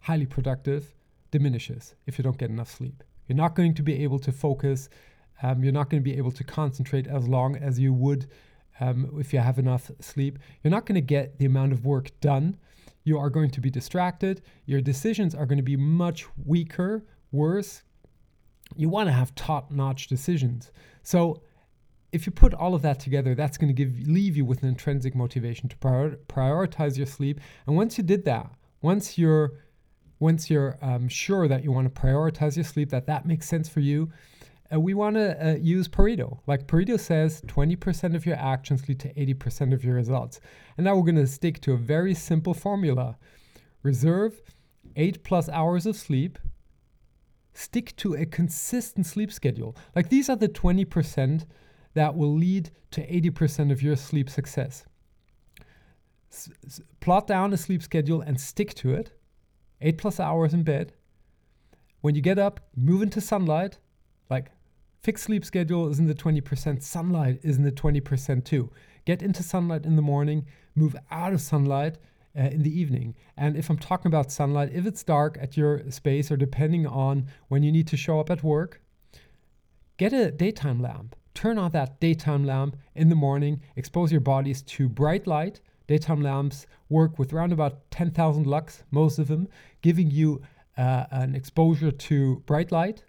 highly 0.00 0.26
productive, 0.26 0.94
diminishes 1.30 1.94
if 2.06 2.18
you 2.18 2.22
don't 2.22 2.38
get 2.38 2.50
enough 2.50 2.70
sleep. 2.70 3.02
You're 3.26 3.36
not 3.36 3.54
going 3.54 3.74
to 3.74 3.82
be 3.82 4.02
able 4.02 4.18
to 4.20 4.32
focus. 4.32 4.88
Um, 5.42 5.62
you're 5.62 5.72
not 5.72 5.88
going 5.88 6.02
to 6.02 6.04
be 6.04 6.16
able 6.16 6.32
to 6.32 6.44
concentrate 6.44 7.06
as 7.06 7.28
long 7.28 7.56
as 7.56 7.78
you 7.78 7.92
would 7.92 8.26
um, 8.80 9.10
if 9.18 9.32
you 9.32 9.38
have 9.38 9.58
enough 9.58 9.90
sleep. 10.00 10.38
You're 10.62 10.70
not 10.70 10.86
going 10.86 10.96
to 10.96 11.00
get 11.00 11.38
the 11.38 11.46
amount 11.46 11.72
of 11.72 11.84
work 11.84 12.10
done. 12.20 12.56
You 13.04 13.18
are 13.18 13.30
going 13.30 13.50
to 13.50 13.60
be 13.60 13.70
distracted. 13.70 14.42
Your 14.66 14.80
decisions 14.80 15.34
are 15.34 15.46
going 15.46 15.58
to 15.58 15.62
be 15.62 15.76
much 15.76 16.26
weaker, 16.44 17.04
worse, 17.32 17.82
you 18.76 18.88
want 18.88 19.08
to 19.08 19.12
have 19.12 19.34
top 19.34 19.70
notch 19.70 20.06
decisions. 20.06 20.72
So 21.02 21.42
if 22.12 22.26
you 22.26 22.32
put 22.32 22.54
all 22.54 22.74
of 22.74 22.82
that 22.82 23.00
together, 23.00 23.34
that's 23.34 23.58
going 23.58 23.68
to 23.68 23.74
give 23.74 24.06
leave 24.06 24.36
you 24.36 24.44
with 24.44 24.62
an 24.62 24.68
intrinsic 24.68 25.14
motivation 25.14 25.68
to 25.68 25.76
prior, 25.76 26.16
prioritize 26.28 26.96
your 26.96 27.06
sleep. 27.06 27.40
And 27.66 27.76
once 27.76 27.98
you 27.98 28.04
did 28.04 28.24
that, 28.24 28.50
once 28.82 29.18
you're 29.18 29.52
once 30.18 30.50
you're 30.50 30.78
um, 30.82 31.08
sure 31.08 31.48
that 31.48 31.64
you 31.64 31.72
want 31.72 31.92
to 31.92 32.00
prioritize 32.00 32.54
your 32.54 32.64
sleep, 32.64 32.90
that 32.90 33.06
that 33.06 33.24
makes 33.24 33.48
sense 33.48 33.70
for 33.70 33.80
you, 33.80 34.10
uh, 34.72 34.80
we 34.80 34.94
want 34.94 35.16
to 35.16 35.46
uh, 35.46 35.56
use 35.56 35.88
Pareto. 35.88 36.38
Like 36.46 36.66
Pareto 36.66 36.98
says, 36.98 37.42
20% 37.42 38.14
of 38.14 38.24
your 38.24 38.36
actions 38.36 38.88
lead 38.88 39.00
to 39.00 39.12
80% 39.14 39.72
of 39.72 39.84
your 39.84 39.94
results. 39.94 40.40
And 40.76 40.84
now 40.84 40.96
we're 40.96 41.02
going 41.02 41.16
to 41.16 41.26
stick 41.26 41.60
to 41.62 41.72
a 41.72 41.76
very 41.76 42.14
simple 42.14 42.54
formula: 42.54 43.16
reserve 43.82 44.40
eight 44.96 45.22
plus 45.24 45.48
hours 45.48 45.86
of 45.86 45.96
sleep 45.96 46.38
stick 47.52 47.94
to 47.96 48.14
a 48.14 48.26
consistent 48.26 49.06
sleep 49.06 49.32
schedule. 49.32 49.76
Like 49.94 50.08
these 50.08 50.28
are 50.28 50.36
the 50.36 50.48
20% 50.48 51.44
that 51.94 52.16
will 52.16 52.34
lead 52.34 52.70
to 52.92 53.06
80% 53.06 53.70
of 53.70 53.82
your 53.82 53.96
sleep 53.96 54.30
success. 54.30 54.84
S- 56.32 56.50
s- 56.64 56.80
plot 57.00 57.26
down 57.26 57.52
a 57.52 57.56
sleep 57.56 57.82
schedule 57.82 58.20
and 58.20 58.40
stick 58.40 58.74
to 58.74 58.94
it. 58.94 59.12
Eight 59.80 59.98
plus 59.98 60.20
hours 60.20 60.54
in 60.54 60.62
bed. 60.62 60.92
When 62.00 62.14
you 62.14 62.22
get 62.22 62.38
up, 62.38 62.60
move 62.76 63.02
into 63.02 63.20
sunlight. 63.20 63.78
Fixed 65.02 65.24
sleep 65.24 65.46
schedule 65.46 65.88
is 65.88 65.98
in 65.98 66.06
the 66.06 66.14
20%, 66.14 66.82
sunlight 66.82 67.40
is 67.42 67.56
in 67.56 67.62
the 67.62 67.72
20% 67.72 68.44
too. 68.44 68.70
Get 69.06 69.22
into 69.22 69.42
sunlight 69.42 69.86
in 69.86 69.96
the 69.96 70.02
morning, 70.02 70.44
move 70.74 70.94
out 71.10 71.32
of 71.32 71.40
sunlight 71.40 71.96
uh, 72.38 72.42
in 72.42 72.62
the 72.62 72.78
evening. 72.78 73.14
And 73.34 73.56
if 73.56 73.70
I'm 73.70 73.78
talking 73.78 74.08
about 74.08 74.30
sunlight, 74.30 74.70
if 74.74 74.84
it's 74.84 75.02
dark 75.02 75.38
at 75.40 75.56
your 75.56 75.90
space 75.90 76.30
or 76.30 76.36
depending 76.36 76.86
on 76.86 77.28
when 77.48 77.62
you 77.62 77.72
need 77.72 77.86
to 77.88 77.96
show 77.96 78.20
up 78.20 78.28
at 78.28 78.42
work, 78.42 78.82
get 79.96 80.12
a 80.12 80.30
daytime 80.30 80.82
lamp. 80.82 81.16
Turn 81.32 81.56
on 81.56 81.70
that 81.70 81.98
daytime 81.98 82.44
lamp 82.44 82.76
in 82.94 83.08
the 83.08 83.14
morning, 83.14 83.62
expose 83.76 84.12
your 84.12 84.20
bodies 84.20 84.60
to 84.62 84.86
bright 84.86 85.26
light. 85.26 85.60
Daytime 85.86 86.20
lamps 86.20 86.66
work 86.90 87.18
with 87.18 87.32
around 87.32 87.52
about 87.54 87.90
10,000 87.90 88.46
lux, 88.46 88.82
most 88.90 89.18
of 89.18 89.28
them, 89.28 89.48
giving 89.80 90.10
you 90.10 90.42
uh, 90.76 91.06
an 91.10 91.34
exposure 91.34 91.90
to 91.90 92.42
bright 92.46 92.70
light, 92.70 93.02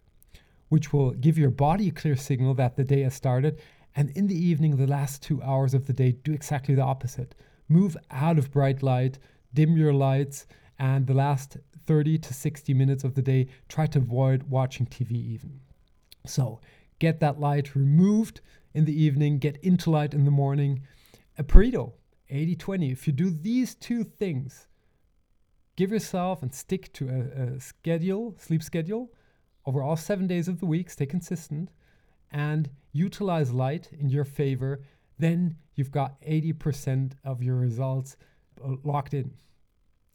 which 0.72 0.94
will 0.94 1.12
give 1.12 1.38
your 1.38 1.50
body 1.50 1.90
a 1.90 1.92
clear 1.92 2.16
signal 2.16 2.54
that 2.54 2.78
the 2.78 2.84
day 2.86 3.02
has 3.02 3.14
started. 3.14 3.60
And 3.94 4.10
in 4.12 4.28
the 4.28 4.46
evening, 4.48 4.78
the 4.78 4.88
last 4.88 5.22
two 5.22 5.44
hours 5.44 5.74
of 5.74 5.86
the 5.86 5.92
day, 5.92 6.14
do 6.14 6.32
exactly 6.32 6.76
the 6.76 6.82
opposite 6.82 7.36
move 7.68 7.98
out 8.10 8.38
of 8.38 8.52
bright 8.52 8.82
light, 8.82 9.20
dim 9.54 9.76
your 9.76 9.94
lights, 9.94 10.48
and 10.80 11.08
the 11.08 11.14
last 11.14 11.58
30 11.86 12.18
to 12.20 12.34
60 12.34 12.74
minutes 12.74 13.04
of 13.04 13.16
the 13.16 13.22
day, 13.22 13.48
try 13.68 13.86
to 13.86 14.00
avoid 14.00 14.44
watching 14.44 14.86
TV 14.86 15.12
even. 15.12 15.60
So 16.26 16.62
get 17.00 17.20
that 17.20 17.38
light 17.38 17.76
removed 17.76 18.40
in 18.74 18.86
the 18.86 19.04
evening, 19.04 19.40
get 19.40 19.58
into 19.58 19.92
light 19.92 20.14
in 20.14 20.24
the 20.24 20.32
morning. 20.32 20.84
A 21.38 21.44
Pareto, 21.44 21.92
80 22.30 22.56
20. 22.56 22.92
If 22.92 23.08
you 23.08 23.12
do 23.12 23.30
these 23.30 23.76
two 23.76 24.06
things, 24.06 24.68
give 25.76 25.92
yourself 25.92 26.42
and 26.42 26.56
stick 26.56 26.94
to 26.94 27.10
a, 27.10 27.44
a 27.44 27.60
schedule, 27.60 28.36
sleep 28.38 28.64
schedule, 28.64 29.12
over 29.66 29.82
all 29.82 29.96
seven 29.96 30.28
days 30.28 30.48
of 30.48 30.60
the 30.60 30.66
week, 30.66 30.90
stay 30.90 31.06
consistent, 31.06 31.70
and 32.32 32.70
utilize 32.92 33.52
light 33.52 33.90
in 33.92 34.10
your 34.10 34.26
favor 34.26 34.82
then 35.22 35.56
you've 35.76 35.92
got 35.92 36.20
80% 36.22 37.14
of 37.24 37.42
your 37.42 37.56
results 37.56 38.18
uh, 38.64 38.76
locked 38.84 39.14
in. 39.14 39.32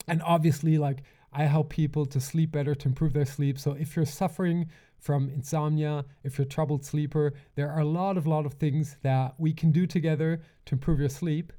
And 0.07 0.21
obviously, 0.21 0.77
like 0.77 1.03
I 1.33 1.43
help 1.43 1.69
people 1.69 2.05
to 2.07 2.19
sleep 2.19 2.51
better, 2.51 2.75
to 2.75 2.87
improve 2.87 3.13
their 3.13 3.25
sleep. 3.25 3.57
So 3.57 3.71
if 3.71 3.95
you're 3.95 4.05
suffering 4.05 4.69
from 4.99 5.29
insomnia, 5.29 6.05
if 6.23 6.37
you're 6.37 6.45
a 6.45 6.49
troubled 6.49 6.85
sleeper, 6.85 7.33
there 7.55 7.71
are 7.71 7.79
a 7.79 7.85
lot 7.85 8.17
of 8.17 8.27
lot 8.27 8.45
of 8.45 8.53
things 8.53 8.97
that 9.01 9.33
we 9.37 9.53
can 9.53 9.71
do 9.71 9.87
together 9.87 10.41
to 10.65 10.75
improve 10.75 10.99
your 10.99 11.09
sleep. 11.09 11.53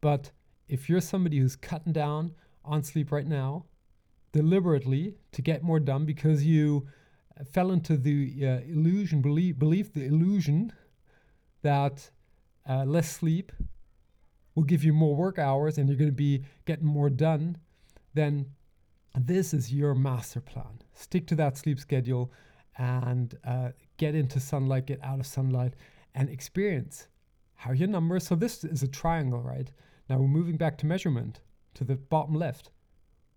But 0.00 0.30
if 0.68 0.88
you're 0.88 1.00
somebody 1.00 1.38
who's 1.38 1.56
cutting 1.56 1.92
down 1.92 2.32
on 2.64 2.82
sleep 2.82 3.12
right 3.12 3.26
now, 3.26 3.64
deliberately 4.32 5.14
to 5.32 5.42
get 5.42 5.62
more 5.62 5.80
done 5.80 6.04
because 6.04 6.44
you 6.44 6.86
fell 7.44 7.70
into 7.70 7.96
the 7.96 8.34
uh, 8.42 8.46
illusion, 8.70 9.22
believe, 9.22 9.58
believe 9.58 9.92
the 9.92 10.04
illusion 10.04 10.72
that 11.62 12.10
uh, 12.68 12.84
less 12.84 13.10
sleep 13.10 13.52
will 14.54 14.64
give 14.64 14.84
you 14.84 14.92
more 14.92 15.14
work 15.14 15.38
hours 15.38 15.78
and 15.78 15.88
you're 15.88 15.98
going 15.98 16.10
to 16.10 16.16
be 16.16 16.44
getting 16.66 16.86
more 16.86 17.10
done, 17.10 17.56
then 18.14 18.46
this 19.18 19.54
is 19.54 19.72
your 19.72 19.94
master 19.94 20.40
plan. 20.40 20.82
Stick 20.94 21.26
to 21.28 21.34
that 21.36 21.56
sleep 21.56 21.78
schedule 21.80 22.32
and 22.78 23.36
uh, 23.44 23.70
get 23.96 24.14
into 24.14 24.40
sunlight, 24.40 24.86
get 24.86 25.02
out 25.02 25.20
of 25.20 25.26
sunlight, 25.26 25.74
and 26.14 26.28
experience 26.28 27.08
how 27.54 27.72
your 27.72 27.88
numbers. 27.88 28.26
So, 28.26 28.34
this 28.34 28.64
is 28.64 28.82
a 28.82 28.88
triangle, 28.88 29.40
right? 29.40 29.70
Now 30.08 30.18
we're 30.18 30.28
moving 30.28 30.56
back 30.56 30.78
to 30.78 30.86
measurement 30.86 31.40
to 31.74 31.84
the 31.84 31.96
bottom 31.96 32.34
left. 32.34 32.70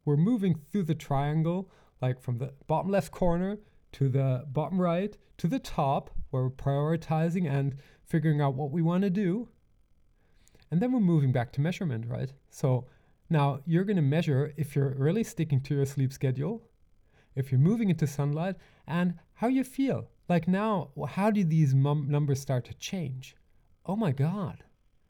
We're 0.05 0.17
moving 0.17 0.55
through 0.55 0.83
the 0.83 0.95
triangle, 0.95 1.69
like 2.01 2.21
from 2.21 2.37
the 2.37 2.53
bottom 2.67 2.91
left 2.91 3.11
corner 3.11 3.57
to 3.93 4.09
the 4.09 4.45
bottom 4.47 4.79
right 4.79 5.17
to 5.37 5.47
the 5.47 5.59
top, 5.59 6.11
where 6.29 6.43
we're 6.43 6.49
prioritizing 6.49 7.49
and 7.49 7.75
figuring 8.05 8.41
out 8.41 8.53
what 8.53 8.71
we 8.71 8.81
want 8.81 9.03
to 9.03 9.09
do. 9.09 9.49
And 10.71 10.81
then 10.81 10.91
we're 10.91 10.99
moving 10.99 11.31
back 11.31 11.51
to 11.53 11.61
measurement, 11.61 12.05
right? 12.07 12.31
So 12.49 12.87
now 13.29 13.59
you're 13.65 13.83
going 13.83 13.97
to 13.97 14.01
measure 14.01 14.53
if 14.57 14.75
you're 14.75 14.95
really 14.97 15.23
sticking 15.23 15.61
to 15.61 15.75
your 15.75 15.85
sleep 15.85 16.13
schedule, 16.13 16.63
if 17.35 17.51
you're 17.51 17.59
moving 17.59 17.89
into 17.89 18.07
sunlight, 18.07 18.55
and 18.87 19.15
how 19.33 19.47
you 19.47 19.63
feel. 19.63 20.07
Like 20.29 20.47
now, 20.47 20.91
how 21.09 21.31
do 21.31 21.43
these 21.43 21.73
numbers 21.73 22.39
start 22.39 22.65
to 22.65 22.73
change? 22.75 23.35
Oh 23.85 23.95
my 23.95 24.11
God, 24.11 24.63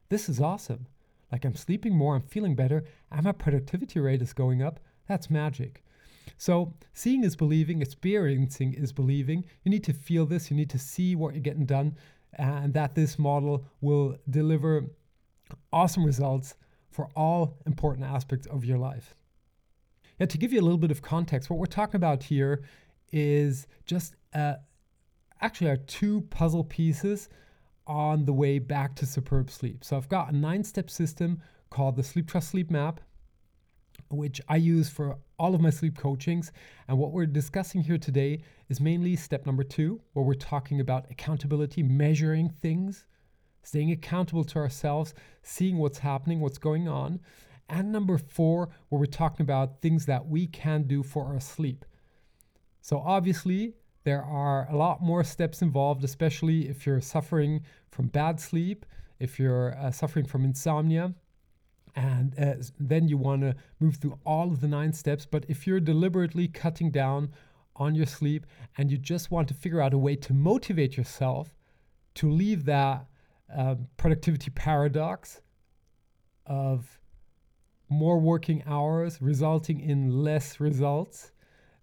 this 0.08 0.28
is 0.28 0.40
awesome. 0.40 0.86
Like 1.30 1.44
I'm 1.44 1.54
sleeping 1.54 1.94
more, 1.94 2.16
I'm 2.16 2.22
feeling 2.22 2.56
better, 2.56 2.84
and 3.12 3.24
my 3.24 3.32
productivity 3.32 4.00
rate 4.00 4.22
is 4.22 4.32
going 4.32 4.62
up. 4.62 4.80
That's 5.06 5.30
magic. 5.30 5.83
So, 6.38 6.74
seeing 6.92 7.24
is 7.24 7.36
believing, 7.36 7.82
experiencing 7.82 8.74
is 8.74 8.92
believing. 8.92 9.44
You 9.62 9.70
need 9.70 9.84
to 9.84 9.92
feel 9.92 10.26
this, 10.26 10.50
you 10.50 10.56
need 10.56 10.70
to 10.70 10.78
see 10.78 11.14
what 11.16 11.34
you're 11.34 11.42
getting 11.42 11.66
done 11.66 11.96
and 12.36 12.74
that 12.74 12.94
this 12.94 13.18
model 13.18 13.64
will 13.80 14.16
deliver 14.28 14.86
awesome 15.72 16.04
results 16.04 16.54
for 16.90 17.08
all 17.16 17.58
important 17.66 18.06
aspects 18.06 18.46
of 18.46 18.64
your 18.64 18.78
life. 18.78 19.14
Now, 20.18 20.26
to 20.26 20.38
give 20.38 20.52
you 20.52 20.60
a 20.60 20.62
little 20.62 20.78
bit 20.78 20.90
of 20.90 21.02
context, 21.02 21.50
what 21.50 21.58
we're 21.58 21.66
talking 21.66 21.96
about 21.96 22.22
here 22.22 22.62
is 23.12 23.66
just 23.84 24.14
uh, 24.32 24.54
actually 25.40 25.70
our 25.70 25.76
two 25.76 26.22
puzzle 26.22 26.64
pieces 26.64 27.28
on 27.86 28.24
the 28.24 28.32
way 28.32 28.58
back 28.58 28.94
to 28.96 29.06
superb 29.06 29.50
sleep. 29.50 29.84
So 29.84 29.96
I've 29.96 30.08
got 30.08 30.32
a 30.32 30.36
nine 30.36 30.64
step 30.64 30.88
system 30.88 31.42
called 31.70 31.96
the 31.96 32.02
Sleep 32.02 32.28
Trust 32.28 32.50
Sleep 32.50 32.70
Map, 32.70 33.00
which 34.08 34.40
I 34.48 34.56
use 34.56 34.88
for 34.88 35.18
all 35.38 35.54
of 35.54 35.60
my 35.60 35.70
sleep 35.70 35.96
coachings. 35.98 36.52
And 36.88 36.98
what 36.98 37.12
we're 37.12 37.26
discussing 37.26 37.82
here 37.82 37.98
today 37.98 38.40
is 38.68 38.80
mainly 38.80 39.16
step 39.16 39.46
number 39.46 39.64
two, 39.64 40.00
where 40.12 40.24
we're 40.24 40.34
talking 40.34 40.80
about 40.80 41.10
accountability, 41.10 41.82
measuring 41.82 42.48
things. 42.50 43.06
staying 43.64 43.90
accountable 43.90 44.44
to 44.44 44.58
ourselves, 44.58 45.14
seeing 45.42 45.78
what's 45.78 45.98
happening, 45.98 46.40
what's 46.40 46.58
going 46.58 46.88
on. 46.88 47.20
And 47.68 47.90
number 47.90 48.18
four, 48.18 48.68
where 48.88 49.00
we're 49.00 49.06
talking 49.06 49.42
about 49.42 49.80
things 49.80 50.06
that 50.06 50.26
we 50.26 50.46
can 50.46 50.82
do 50.84 51.02
for 51.02 51.24
our 51.26 51.40
sleep. 51.40 51.84
So, 52.82 52.98
obviously, 52.98 53.74
there 54.04 54.22
are 54.22 54.68
a 54.70 54.76
lot 54.76 55.02
more 55.02 55.24
steps 55.24 55.62
involved, 55.62 56.04
especially 56.04 56.68
if 56.68 56.84
you're 56.84 57.00
suffering 57.00 57.62
from 57.90 58.08
bad 58.08 58.38
sleep, 58.38 58.84
if 59.18 59.38
you're 59.38 59.74
uh, 59.78 59.90
suffering 59.90 60.26
from 60.26 60.44
insomnia. 60.44 61.14
And 61.96 62.34
uh, 62.38 62.54
then 62.78 63.08
you 63.08 63.16
want 63.16 63.42
to 63.42 63.54
move 63.78 63.96
through 63.96 64.18
all 64.24 64.48
of 64.48 64.60
the 64.60 64.68
nine 64.68 64.92
steps. 64.92 65.26
But 65.26 65.44
if 65.48 65.66
you're 65.66 65.80
deliberately 65.80 66.48
cutting 66.48 66.90
down 66.90 67.30
on 67.76 67.94
your 67.94 68.06
sleep 68.06 68.46
and 68.76 68.90
you 68.90 68.98
just 68.98 69.30
want 69.30 69.48
to 69.48 69.54
figure 69.54 69.80
out 69.80 69.94
a 69.94 69.98
way 69.98 70.16
to 70.16 70.32
motivate 70.32 70.96
yourself 70.96 71.54
to 72.14 72.30
leave 72.30 72.64
that 72.64 73.06
uh, 73.56 73.76
productivity 73.96 74.50
paradox 74.50 75.40
of 76.46 76.98
more 77.88 78.18
working 78.18 78.62
hours 78.66 79.20
resulting 79.20 79.80
in 79.80 80.22
less 80.22 80.58
results, 80.60 81.32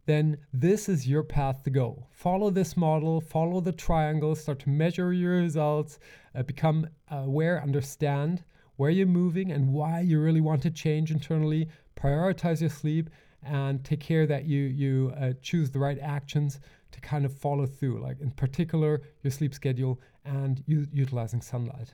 then 0.05 0.37
this 0.51 0.89
is 0.89 1.07
your 1.07 1.23
path 1.23 1.63
to 1.63 1.69
go. 1.69 2.07
Follow 2.11 2.49
this 2.49 2.75
model, 2.75 3.21
follow 3.21 3.61
the 3.61 3.71
triangle, 3.71 4.35
start 4.35 4.59
to 4.59 4.69
measure 4.69 5.13
your 5.13 5.37
results, 5.37 5.99
uh, 6.35 6.43
become 6.43 6.87
aware, 7.09 7.61
understand 7.61 8.43
where 8.75 8.89
you're 8.89 9.07
moving 9.07 9.51
and 9.51 9.73
why 9.73 9.99
you 10.01 10.19
really 10.19 10.41
want 10.41 10.61
to 10.63 10.71
change 10.71 11.11
internally, 11.11 11.67
prioritize 11.95 12.61
your 12.61 12.69
sleep, 12.69 13.09
and 13.43 13.83
take 13.83 13.99
care 13.99 14.27
that 14.27 14.45
you 14.45 14.61
you 14.63 15.13
uh, 15.19 15.33
choose 15.41 15.71
the 15.71 15.79
right 15.79 15.99
actions 15.99 16.59
to 16.91 16.99
kind 17.01 17.25
of 17.25 17.33
follow 17.33 17.65
through. 17.65 18.01
Like 18.01 18.19
in 18.21 18.31
particular, 18.31 19.01
your 19.23 19.31
sleep 19.31 19.53
schedule 19.53 19.99
and 20.25 20.63
u- 20.67 20.87
utilizing 20.91 21.41
sunlight. 21.41 21.93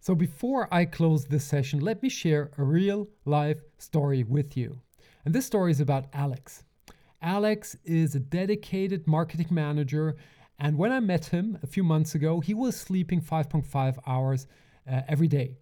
So 0.00 0.14
before 0.14 0.68
I 0.74 0.84
close 0.84 1.24
this 1.24 1.44
session, 1.44 1.80
let 1.80 2.02
me 2.02 2.08
share 2.08 2.50
a 2.58 2.64
real 2.64 3.08
life 3.24 3.62
story 3.78 4.24
with 4.24 4.56
you. 4.56 4.80
And 5.24 5.32
this 5.32 5.46
story 5.46 5.70
is 5.70 5.80
about 5.80 6.06
Alex. 6.12 6.64
Alex 7.22 7.76
is 7.84 8.16
a 8.16 8.20
dedicated 8.20 9.06
marketing 9.06 9.46
manager. 9.50 10.16
And 10.58 10.76
when 10.76 10.90
I 10.90 10.98
met 10.98 11.26
him 11.26 11.56
a 11.62 11.68
few 11.68 11.84
months 11.84 12.16
ago, 12.16 12.40
he 12.40 12.52
was 12.52 12.76
sleeping 12.76 13.20
5.5 13.20 13.98
hours 14.06 14.48
uh, 14.90 15.02
every 15.06 15.28
day. 15.28 15.56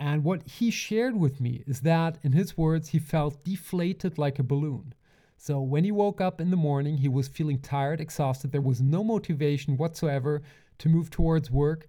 And 0.00 0.24
what 0.24 0.42
he 0.46 0.70
shared 0.70 1.16
with 1.16 1.40
me 1.40 1.62
is 1.66 1.80
that, 1.82 2.18
in 2.22 2.32
his 2.32 2.56
words, 2.56 2.88
he 2.88 2.98
felt 2.98 3.44
deflated 3.44 4.18
like 4.18 4.38
a 4.38 4.42
balloon. 4.42 4.92
So 5.36 5.60
when 5.60 5.84
he 5.84 5.92
woke 5.92 6.20
up 6.20 6.40
in 6.40 6.50
the 6.50 6.56
morning, 6.56 6.96
he 6.96 7.08
was 7.08 7.28
feeling 7.28 7.60
tired, 7.60 8.00
exhausted. 8.00 8.50
There 8.50 8.60
was 8.60 8.80
no 8.80 9.04
motivation 9.04 9.76
whatsoever 9.76 10.42
to 10.78 10.88
move 10.88 11.10
towards 11.10 11.50
work. 11.50 11.86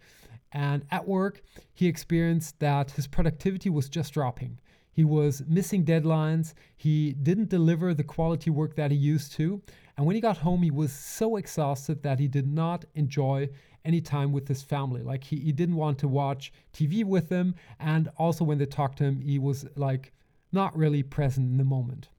And 0.51 0.85
at 0.91 1.07
work, 1.07 1.41
he 1.73 1.87
experienced 1.87 2.59
that 2.59 2.91
his 2.91 3.07
productivity 3.07 3.69
was 3.69 3.89
just 3.89 4.13
dropping. 4.13 4.59
He 4.91 5.03
was 5.03 5.43
missing 5.47 5.83
deadlines. 5.83 6.53
He 6.77 7.13
didn't 7.13 7.49
deliver 7.49 7.93
the 7.93 8.03
quality 8.03 8.49
work 8.49 8.75
that 8.75 8.91
he 8.91 8.97
used 8.97 9.33
to. 9.33 9.61
And 9.97 10.05
when 10.05 10.15
he 10.15 10.21
got 10.21 10.37
home, 10.37 10.61
he 10.61 10.71
was 10.71 10.93
so 10.93 11.35
exhausted 11.35 12.03
that 12.03 12.19
he 12.19 12.27
did 12.27 12.47
not 12.47 12.85
enjoy 12.93 13.49
any 13.85 14.01
time 14.01 14.31
with 14.31 14.47
his 14.47 14.63
family. 14.63 15.01
Like 15.01 15.23
he, 15.23 15.37
he 15.37 15.51
didn't 15.51 15.75
want 15.75 15.99
to 15.99 16.07
watch 16.07 16.51
TV 16.73 17.05
with 17.05 17.29
them. 17.29 17.55
And 17.79 18.09
also 18.17 18.43
when 18.43 18.57
they 18.57 18.65
talked 18.65 18.97
to 18.97 19.05
him, 19.05 19.21
he 19.21 19.39
was 19.39 19.65
like 19.75 20.11
not 20.51 20.75
really 20.75 21.03
present 21.03 21.49
in 21.49 21.57
the 21.57 21.63
moment. 21.63 22.09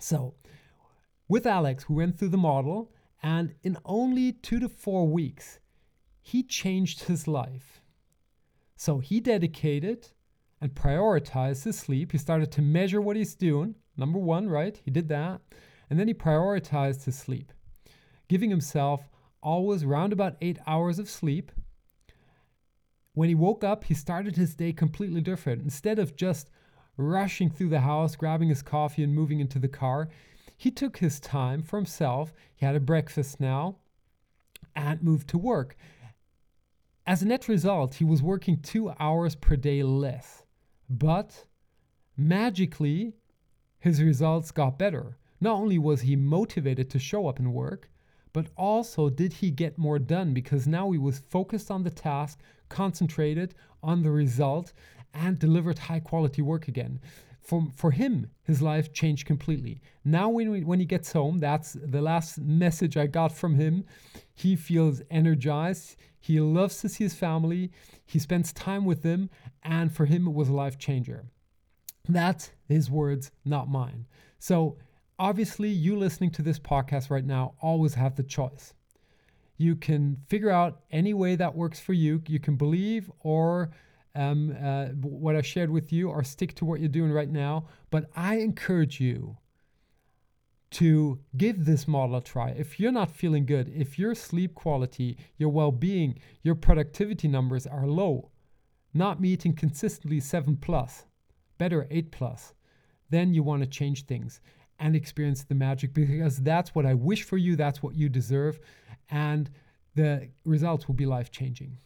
So 0.00 0.34
with 1.28 1.46
Alex, 1.46 1.88
we 1.88 1.96
went 1.96 2.18
through 2.18 2.30
the 2.30 2.38
model, 2.38 2.90
and 3.22 3.54
in 3.62 3.76
only 3.84 4.32
two 4.32 4.58
to 4.60 4.68
four 4.68 5.06
weeks, 5.06 5.58
he 6.22 6.42
changed 6.42 7.04
his 7.04 7.28
life. 7.28 7.82
So 8.76 8.98
he 8.98 9.20
dedicated 9.20 10.08
and 10.60 10.74
prioritized 10.74 11.64
his 11.64 11.78
sleep. 11.78 12.12
He 12.12 12.18
started 12.18 12.50
to 12.52 12.62
measure 12.62 13.00
what 13.00 13.16
he's 13.16 13.34
doing. 13.34 13.74
Number 13.96 14.18
one, 14.18 14.48
right? 14.48 14.80
He 14.84 14.90
did 14.90 15.08
that. 15.08 15.40
And 15.90 15.98
then 15.98 16.08
he 16.08 16.14
prioritized 16.14 17.04
his 17.04 17.18
sleep, 17.18 17.52
giving 18.28 18.50
himself 18.50 19.08
always 19.42 19.82
around 19.82 20.12
about 20.12 20.36
eight 20.40 20.58
hours 20.66 20.98
of 20.98 21.08
sleep. 21.08 21.52
When 23.14 23.28
he 23.28 23.34
woke 23.34 23.64
up, 23.64 23.84
he 23.84 23.94
started 23.94 24.36
his 24.36 24.54
day 24.54 24.72
completely 24.72 25.20
different. 25.20 25.62
Instead 25.62 25.98
of 25.98 26.16
just 26.16 26.50
rushing 26.96 27.50
through 27.50 27.70
the 27.70 27.80
house, 27.80 28.16
grabbing 28.16 28.48
his 28.48 28.62
coffee, 28.62 29.02
and 29.02 29.14
moving 29.14 29.40
into 29.40 29.58
the 29.58 29.68
car, 29.68 30.08
he 30.56 30.70
took 30.70 30.98
his 30.98 31.20
time 31.20 31.62
for 31.62 31.76
himself. 31.76 32.32
He 32.54 32.66
had 32.66 32.74
a 32.74 32.80
breakfast 32.80 33.40
now 33.40 33.76
and 34.74 35.02
moved 35.02 35.28
to 35.28 35.38
work. 35.38 35.76
As 37.06 37.22
a 37.22 37.26
net 37.26 37.48
result, 37.48 37.94
he 37.94 38.04
was 38.04 38.22
working 38.22 38.60
two 38.60 38.92
hours 39.00 39.34
per 39.34 39.56
day 39.56 39.82
less. 39.82 40.44
But 40.90 41.46
magically, 42.16 43.14
his 43.78 44.02
results 44.02 44.50
got 44.50 44.78
better. 44.78 45.16
Not 45.40 45.54
only 45.54 45.78
was 45.78 46.02
he 46.02 46.16
motivated 46.16 46.90
to 46.90 46.98
show 46.98 47.28
up 47.28 47.38
and 47.38 47.54
work, 47.54 47.88
but 48.32 48.46
also 48.56 49.08
did 49.08 49.32
he 49.34 49.50
get 49.50 49.78
more 49.78 49.98
done 49.98 50.34
because 50.34 50.66
now 50.66 50.90
he 50.90 50.98
was 50.98 51.22
focused 51.28 51.70
on 51.70 51.82
the 51.82 51.90
task, 51.90 52.40
concentrated 52.68 53.54
on 53.82 54.02
the 54.02 54.10
result, 54.10 54.72
and 55.14 55.38
delivered 55.38 55.78
high 55.78 56.00
quality 56.00 56.42
work 56.42 56.68
again. 56.68 57.00
For, 57.40 57.66
for 57.74 57.92
him, 57.92 58.30
his 58.42 58.60
life 58.60 58.92
changed 58.92 59.26
completely. 59.26 59.80
Now, 60.04 60.28
when, 60.28 60.50
we, 60.50 60.64
when 60.64 60.80
he 60.80 60.84
gets 60.84 61.12
home, 61.12 61.38
that's 61.38 61.72
the 61.72 62.02
last 62.02 62.38
message 62.38 62.96
I 62.96 63.06
got 63.06 63.32
from 63.32 63.54
him. 63.54 63.84
He 64.34 64.54
feels 64.54 65.00
energized. 65.10 65.96
He 66.20 66.40
loves 66.40 66.80
to 66.82 66.90
see 66.90 67.04
his 67.04 67.14
family. 67.14 67.70
He 68.04 68.18
spends 68.18 68.52
time 68.52 68.84
with 68.84 69.02
them. 69.02 69.30
And 69.62 69.90
for 69.90 70.04
him, 70.04 70.26
it 70.26 70.34
was 70.34 70.50
a 70.50 70.54
life 70.54 70.78
changer. 70.78 71.24
That's 72.06 72.50
his 72.66 72.90
words, 72.90 73.30
not 73.44 73.68
mine. 73.68 74.06
So, 74.38 74.76
obviously, 75.18 75.68
you 75.68 75.96
listening 75.96 76.30
to 76.32 76.42
this 76.42 76.58
podcast 76.58 77.10
right 77.10 77.24
now 77.24 77.54
always 77.60 77.94
have 77.94 78.16
the 78.16 78.22
choice. 78.22 78.74
You 79.56 79.74
can 79.74 80.16
figure 80.28 80.50
out 80.50 80.82
any 80.90 81.14
way 81.14 81.34
that 81.36 81.54
works 81.54 81.80
for 81.80 81.92
you. 81.92 82.22
You 82.28 82.38
can 82.38 82.56
believe 82.56 83.10
or 83.20 83.70
um, 84.14 84.56
uh, 84.62 84.86
what 84.86 85.36
I 85.36 85.42
shared 85.42 85.70
with 85.70 85.92
you 85.92 86.10
or 86.10 86.22
stick 86.22 86.54
to 86.56 86.64
what 86.64 86.80
you're 86.80 86.88
doing 86.88 87.10
right 87.10 87.30
now. 87.30 87.66
But 87.90 88.08
I 88.14 88.36
encourage 88.36 89.00
you 89.00 89.36
to 90.70 91.18
give 91.36 91.64
this 91.64 91.88
model 91.88 92.16
a 92.16 92.22
try. 92.22 92.50
If 92.50 92.78
you're 92.78 92.92
not 92.92 93.10
feeling 93.10 93.46
good, 93.46 93.72
if 93.74 93.98
your 93.98 94.14
sleep 94.14 94.54
quality, 94.54 95.16
your 95.36 95.48
well 95.48 95.72
being, 95.72 96.18
your 96.42 96.54
productivity 96.54 97.26
numbers 97.26 97.66
are 97.66 97.86
low, 97.86 98.30
not 98.94 99.20
meeting 99.20 99.54
consistently 99.54 100.20
7 100.20 100.56
plus, 100.56 101.06
better 101.56 101.86
8 101.90 102.12
plus, 102.12 102.52
then 103.10 103.32
you 103.32 103.42
want 103.42 103.62
to 103.62 103.68
change 103.68 104.04
things 104.04 104.40
and 104.78 104.94
experience 104.94 105.44
the 105.44 105.54
magic 105.54 105.92
because 105.92 106.38
that's 106.38 106.74
what 106.74 106.86
I 106.86 106.94
wish 106.94 107.24
for 107.24 107.36
you, 107.36 107.56
that's 107.56 107.82
what 107.82 107.94
you 107.94 108.08
deserve, 108.08 108.60
and 109.10 109.50
the 109.94 110.28
results 110.44 110.86
will 110.86 110.94
be 110.94 111.06
life 111.06 111.30
changing. 111.30 111.78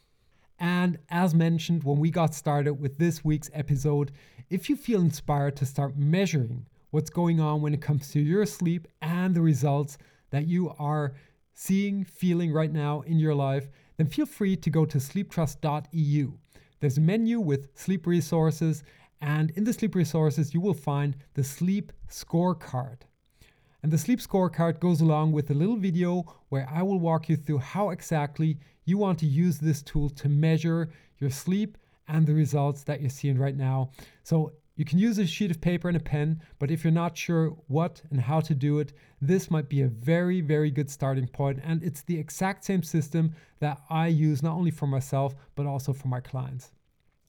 And 0.58 0.98
as 1.10 1.34
mentioned 1.34 1.82
when 1.82 1.98
we 1.98 2.10
got 2.10 2.34
started 2.34 2.74
with 2.74 2.98
this 2.98 3.24
week's 3.24 3.50
episode, 3.52 4.12
if 4.50 4.68
you 4.68 4.76
feel 4.76 5.00
inspired 5.00 5.56
to 5.56 5.66
start 5.66 5.96
measuring 5.96 6.66
what's 6.90 7.10
going 7.10 7.40
on 7.40 7.62
when 7.62 7.74
it 7.74 7.80
comes 7.80 8.10
to 8.12 8.20
your 8.20 8.46
sleep 8.46 8.86
and 9.00 9.34
the 9.34 9.40
results 9.40 9.98
that 10.30 10.46
you 10.46 10.72
are 10.78 11.14
seeing, 11.54 12.04
feeling 12.04 12.52
right 12.52 12.72
now 12.72 13.00
in 13.02 13.18
your 13.18 13.34
life, 13.34 13.68
then 13.96 14.06
feel 14.06 14.26
free 14.26 14.56
to 14.56 14.70
go 14.70 14.84
to 14.84 14.98
sleeptrust.eu. 14.98 16.32
There's 16.80 16.98
a 16.98 17.00
menu 17.00 17.40
with 17.40 17.68
sleep 17.74 18.06
resources, 18.06 18.82
and 19.22 19.52
in 19.52 19.62
the 19.62 19.72
sleep 19.72 19.94
resources, 19.94 20.52
you 20.52 20.60
will 20.60 20.74
find 20.74 21.16
the 21.34 21.44
sleep 21.44 21.92
scorecard. 22.10 23.02
And 23.80 23.92
the 23.92 23.98
sleep 23.98 24.18
scorecard 24.18 24.80
goes 24.80 25.00
along 25.00 25.30
with 25.30 25.48
a 25.50 25.54
little 25.54 25.76
video 25.76 26.24
where 26.48 26.68
I 26.68 26.82
will 26.82 26.98
walk 26.98 27.28
you 27.28 27.36
through 27.36 27.58
how 27.58 27.90
exactly 27.90 28.58
you 28.84 28.98
want 28.98 29.20
to 29.20 29.26
use 29.26 29.58
this 29.58 29.80
tool 29.80 30.10
to 30.10 30.28
measure 30.28 30.90
your 31.18 31.30
sleep 31.30 31.78
and 32.08 32.26
the 32.26 32.34
results 32.34 32.82
that 32.82 33.00
you're 33.00 33.10
seeing 33.10 33.38
right 33.38 33.56
now. 33.56 33.92
So 34.24 34.52
you 34.74 34.84
can 34.84 34.98
use 34.98 35.18
a 35.18 35.26
sheet 35.26 35.52
of 35.52 35.60
paper 35.60 35.86
and 35.86 35.96
a 35.96 36.00
pen, 36.00 36.42
but 36.58 36.72
if 36.72 36.82
you're 36.82 36.92
not 36.92 37.16
sure 37.16 37.56
what 37.68 38.02
and 38.10 38.20
how 38.20 38.40
to 38.40 38.54
do 38.56 38.80
it, 38.80 38.92
this 39.20 39.52
might 39.52 39.68
be 39.68 39.82
a 39.82 39.88
very, 39.88 40.40
very 40.40 40.72
good 40.72 40.90
starting 40.90 41.28
point. 41.28 41.60
And 41.62 41.80
it's 41.84 42.02
the 42.02 42.18
exact 42.18 42.64
same 42.64 42.82
system 42.82 43.36
that 43.60 43.82
I 43.88 44.08
use 44.08 44.42
not 44.42 44.56
only 44.56 44.72
for 44.72 44.88
myself, 44.88 45.36
but 45.54 45.66
also 45.66 45.92
for 45.92 46.08
my 46.08 46.20
clients. 46.20 46.72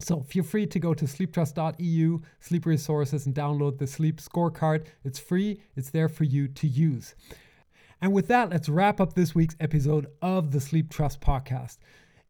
So 0.04 0.22
feel 0.22 0.44
free 0.44 0.66
to 0.66 0.80
go 0.80 0.94
to 0.94 1.06
sleeptrust.eu, 1.06 2.20
sleep 2.42 2.66
resources, 2.66 3.26
and 3.26 3.34
download 3.34 3.78
the 3.78 3.88
sleep 3.88 4.18
scorecard. 4.18 4.88
It's 5.06 5.18
free, 5.18 5.62
it's 5.78 5.92
there 5.92 6.10
for 6.10 6.26
you 6.26 6.50
to 6.50 6.68
use. 6.68 7.16
And 8.02 8.12
with 8.12 8.28
that, 8.28 8.50
let's 8.50 8.68
wrap 8.68 9.00
up 9.00 9.14
this 9.14 9.34
week's 9.34 9.56
episode 9.62 10.08
of 10.22 10.52
the 10.52 10.60
Sleep 10.60 10.92
Trust 10.92 11.22
podcast. 11.22 11.78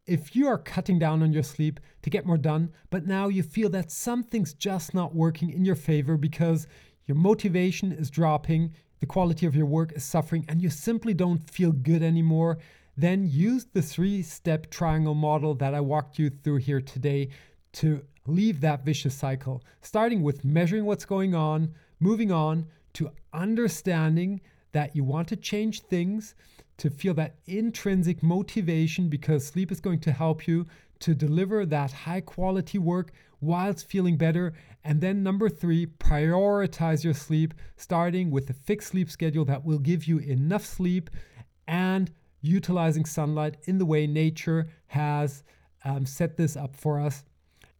If 0.06 0.36
you 0.36 0.46
are 0.46 0.58
cutting 0.58 1.00
down 1.00 1.20
on 1.20 1.32
your 1.32 1.42
sleep 1.42 1.80
to 2.02 2.10
get 2.10 2.26
more 2.26 2.38
done, 2.38 2.70
but 2.90 3.08
now 3.08 3.26
you 3.26 3.42
feel 3.42 3.70
that 3.70 3.90
something's 3.90 4.54
just 4.54 4.94
not 4.94 5.16
working 5.16 5.50
in 5.50 5.64
your 5.64 5.74
favor 5.74 6.16
because 6.16 6.68
your 7.06 7.16
motivation 7.16 7.90
is 7.90 8.08
dropping, 8.08 8.72
the 9.00 9.06
quality 9.06 9.46
of 9.46 9.56
your 9.56 9.66
work 9.66 9.90
is 9.96 10.04
suffering, 10.04 10.44
and 10.48 10.62
you 10.62 10.70
simply 10.70 11.12
don't 11.12 11.50
feel 11.50 11.72
good 11.72 12.04
anymore, 12.04 12.58
then 12.96 13.26
use 13.26 13.66
the 13.72 13.82
three 13.82 14.22
step 14.22 14.70
triangle 14.70 15.16
model 15.16 15.56
that 15.56 15.74
I 15.74 15.80
walked 15.80 16.20
you 16.20 16.30
through 16.30 16.58
here 16.58 16.80
today 16.80 17.30
to 17.74 18.02
leave 18.26 18.60
that 18.60 18.84
vicious 18.84 19.14
cycle, 19.14 19.62
starting 19.82 20.22
with 20.22 20.44
measuring 20.44 20.84
what's 20.84 21.04
going 21.04 21.34
on, 21.34 21.74
moving 22.00 22.32
on 22.32 22.66
to 22.94 23.10
understanding 23.32 24.40
that 24.72 24.96
you 24.96 25.04
want 25.04 25.28
to 25.28 25.36
change 25.36 25.82
things, 25.82 26.34
to 26.78 26.90
feel 26.90 27.14
that 27.14 27.36
intrinsic 27.46 28.22
motivation 28.22 29.08
because 29.08 29.46
sleep 29.46 29.70
is 29.70 29.80
going 29.80 30.00
to 30.00 30.12
help 30.12 30.48
you 30.48 30.66
to 31.00 31.14
deliver 31.14 31.66
that 31.66 31.92
high 31.92 32.20
quality 32.20 32.78
work 32.78 33.12
whilst 33.40 33.86
feeling 33.86 34.16
better. 34.16 34.54
And 34.84 35.00
then, 35.00 35.22
number 35.22 35.48
three, 35.48 35.86
prioritize 35.86 37.04
your 37.04 37.14
sleep, 37.14 37.54
starting 37.76 38.30
with 38.30 38.50
a 38.50 38.54
fixed 38.54 38.88
sleep 38.88 39.10
schedule 39.10 39.44
that 39.46 39.64
will 39.64 39.78
give 39.78 40.04
you 40.04 40.18
enough 40.18 40.64
sleep 40.64 41.10
and 41.66 42.10
utilizing 42.40 43.04
sunlight 43.04 43.56
in 43.64 43.78
the 43.78 43.86
way 43.86 44.06
nature 44.06 44.68
has 44.88 45.42
um, 45.84 46.04
set 46.04 46.36
this 46.36 46.56
up 46.56 46.76
for 46.76 47.00
us. 47.00 47.24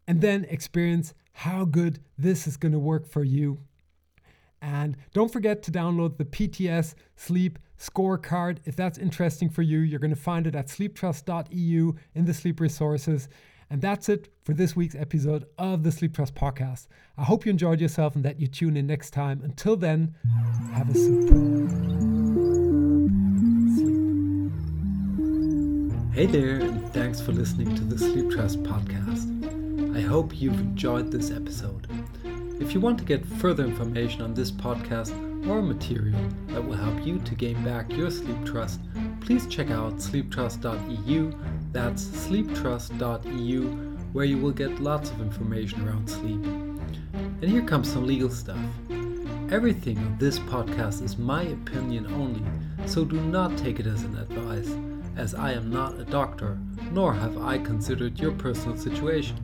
And 0.07 0.21
then 0.21 0.45
experience 0.45 1.15
how 1.33 1.65
good 1.65 2.01
this 2.19 2.47
is 2.47 2.57
going 2.57 2.73
to 2.73 2.79
work 2.79 3.07
for 3.07 3.25
you. 3.25 3.59
And 4.61 4.97
don't 5.13 5.33
forget 5.33 5.63
to 5.65 5.71
download 5.71 6.17
the 6.17 6.25
PTS 6.25 6.95
Sleep 7.17 7.59
Scorecard. 7.79 8.59
If 8.65 8.77
that's 8.77 8.97
interesting 8.99 9.51
for 9.51 9.63
you, 9.63 9.81
you're 9.81 9.99
going 9.99 10.15
to 10.15 10.17
find 10.17 10.47
it 10.47 10.55
at 10.55 10.69
sleeptrust.eu 10.69 11.95
in 12.15 12.25
the 12.25 12.35
sleep 12.35 12.61
resources. 12.61 13.29
And 13.71 13.83
that's 13.83 14.09
it 14.09 14.29
for 14.45 14.55
this 14.55 14.77
week's 14.77 14.95
episode 14.95 15.47
of 15.59 15.83
the 15.83 15.93
Sleep 15.93 16.15
Trust 16.15 16.35
podcast. 16.35 16.87
I 17.19 17.25
hope 17.25 17.45
you 17.45 17.51
enjoyed 17.51 17.81
yourself 17.81 18.15
and 18.15 18.25
that 18.25 18.41
you 18.41 18.47
tune 18.47 18.77
in 18.77 18.87
next 18.87 19.11
time. 19.11 19.43
Until 19.43 19.77
then, 19.77 20.15
have 20.73 20.89
a 20.89 20.95
superb 20.95 21.71
sleep. 23.75 24.53
Hey 26.15 26.27
there, 26.27 26.61
and 26.61 26.93
thanks 26.93 27.21
for 27.21 27.33
listening 27.33 27.75
to 27.75 27.83
the 27.83 27.99
Sleep 27.99 28.31
Trust 28.31 28.63
podcast. 28.63 29.54
I 29.95 30.01
hope 30.01 30.41
you've 30.41 30.59
enjoyed 30.59 31.13
this 31.13 31.31
episode. 31.31 31.87
If 32.59 32.75
you 32.75 32.81
want 32.81 32.99
to 32.99 33.05
get 33.05 33.25
further 33.25 33.65
information 33.65 34.23
on 34.23 34.35
this 34.35 34.51
podcast 34.51 35.13
or 35.49 35.63
material 35.63 36.19
that 36.49 36.67
will 36.67 36.75
help 36.75 37.07
you 37.07 37.21
to 37.21 37.35
gain 37.37 37.63
back 37.63 37.93
your 37.93 38.11
sleep 38.11 38.45
trust, 38.45 38.81
please 39.21 39.47
check 39.47 39.71
out 39.71 39.99
sleeptrust.eu. 39.99 41.33
That's 41.71 42.07
sleeptrust.eu, 42.07 43.63
where 44.13 44.25
you 44.25 44.39
will 44.39 44.51
get 44.51 44.81
lots 44.81 45.11
of 45.11 45.21
information 45.21 45.87
around 45.87 46.11
sleep. 46.11 46.45
And 47.15 47.45
here 47.45 47.63
comes 47.63 47.93
some 47.93 48.05
legal 48.05 48.31
stuff. 48.31 48.59
Everything 49.53 49.99
on 49.99 50.19
this 50.19 50.41
podcast 50.41 51.05
is 51.05 51.19
my 51.19 51.43
opinion 51.43 52.09
only, 52.15 52.43
so 52.87 53.05
do 53.05 53.21
not 53.21 53.57
take 53.57 53.79
it 53.79 53.87
as 53.87 54.03
an 54.03 54.19
advice, 54.19 54.75
as 55.17 55.37
I 55.37 55.53
am 55.53 55.71
not 55.71 56.01
a 56.01 56.05
doctor, 56.05 56.59
nor 56.91 57.15
have 57.15 57.39
I 57.39 57.59
considered 57.59 58.19
your 58.19 58.33
personal 58.33 58.77
situation. 58.77 59.44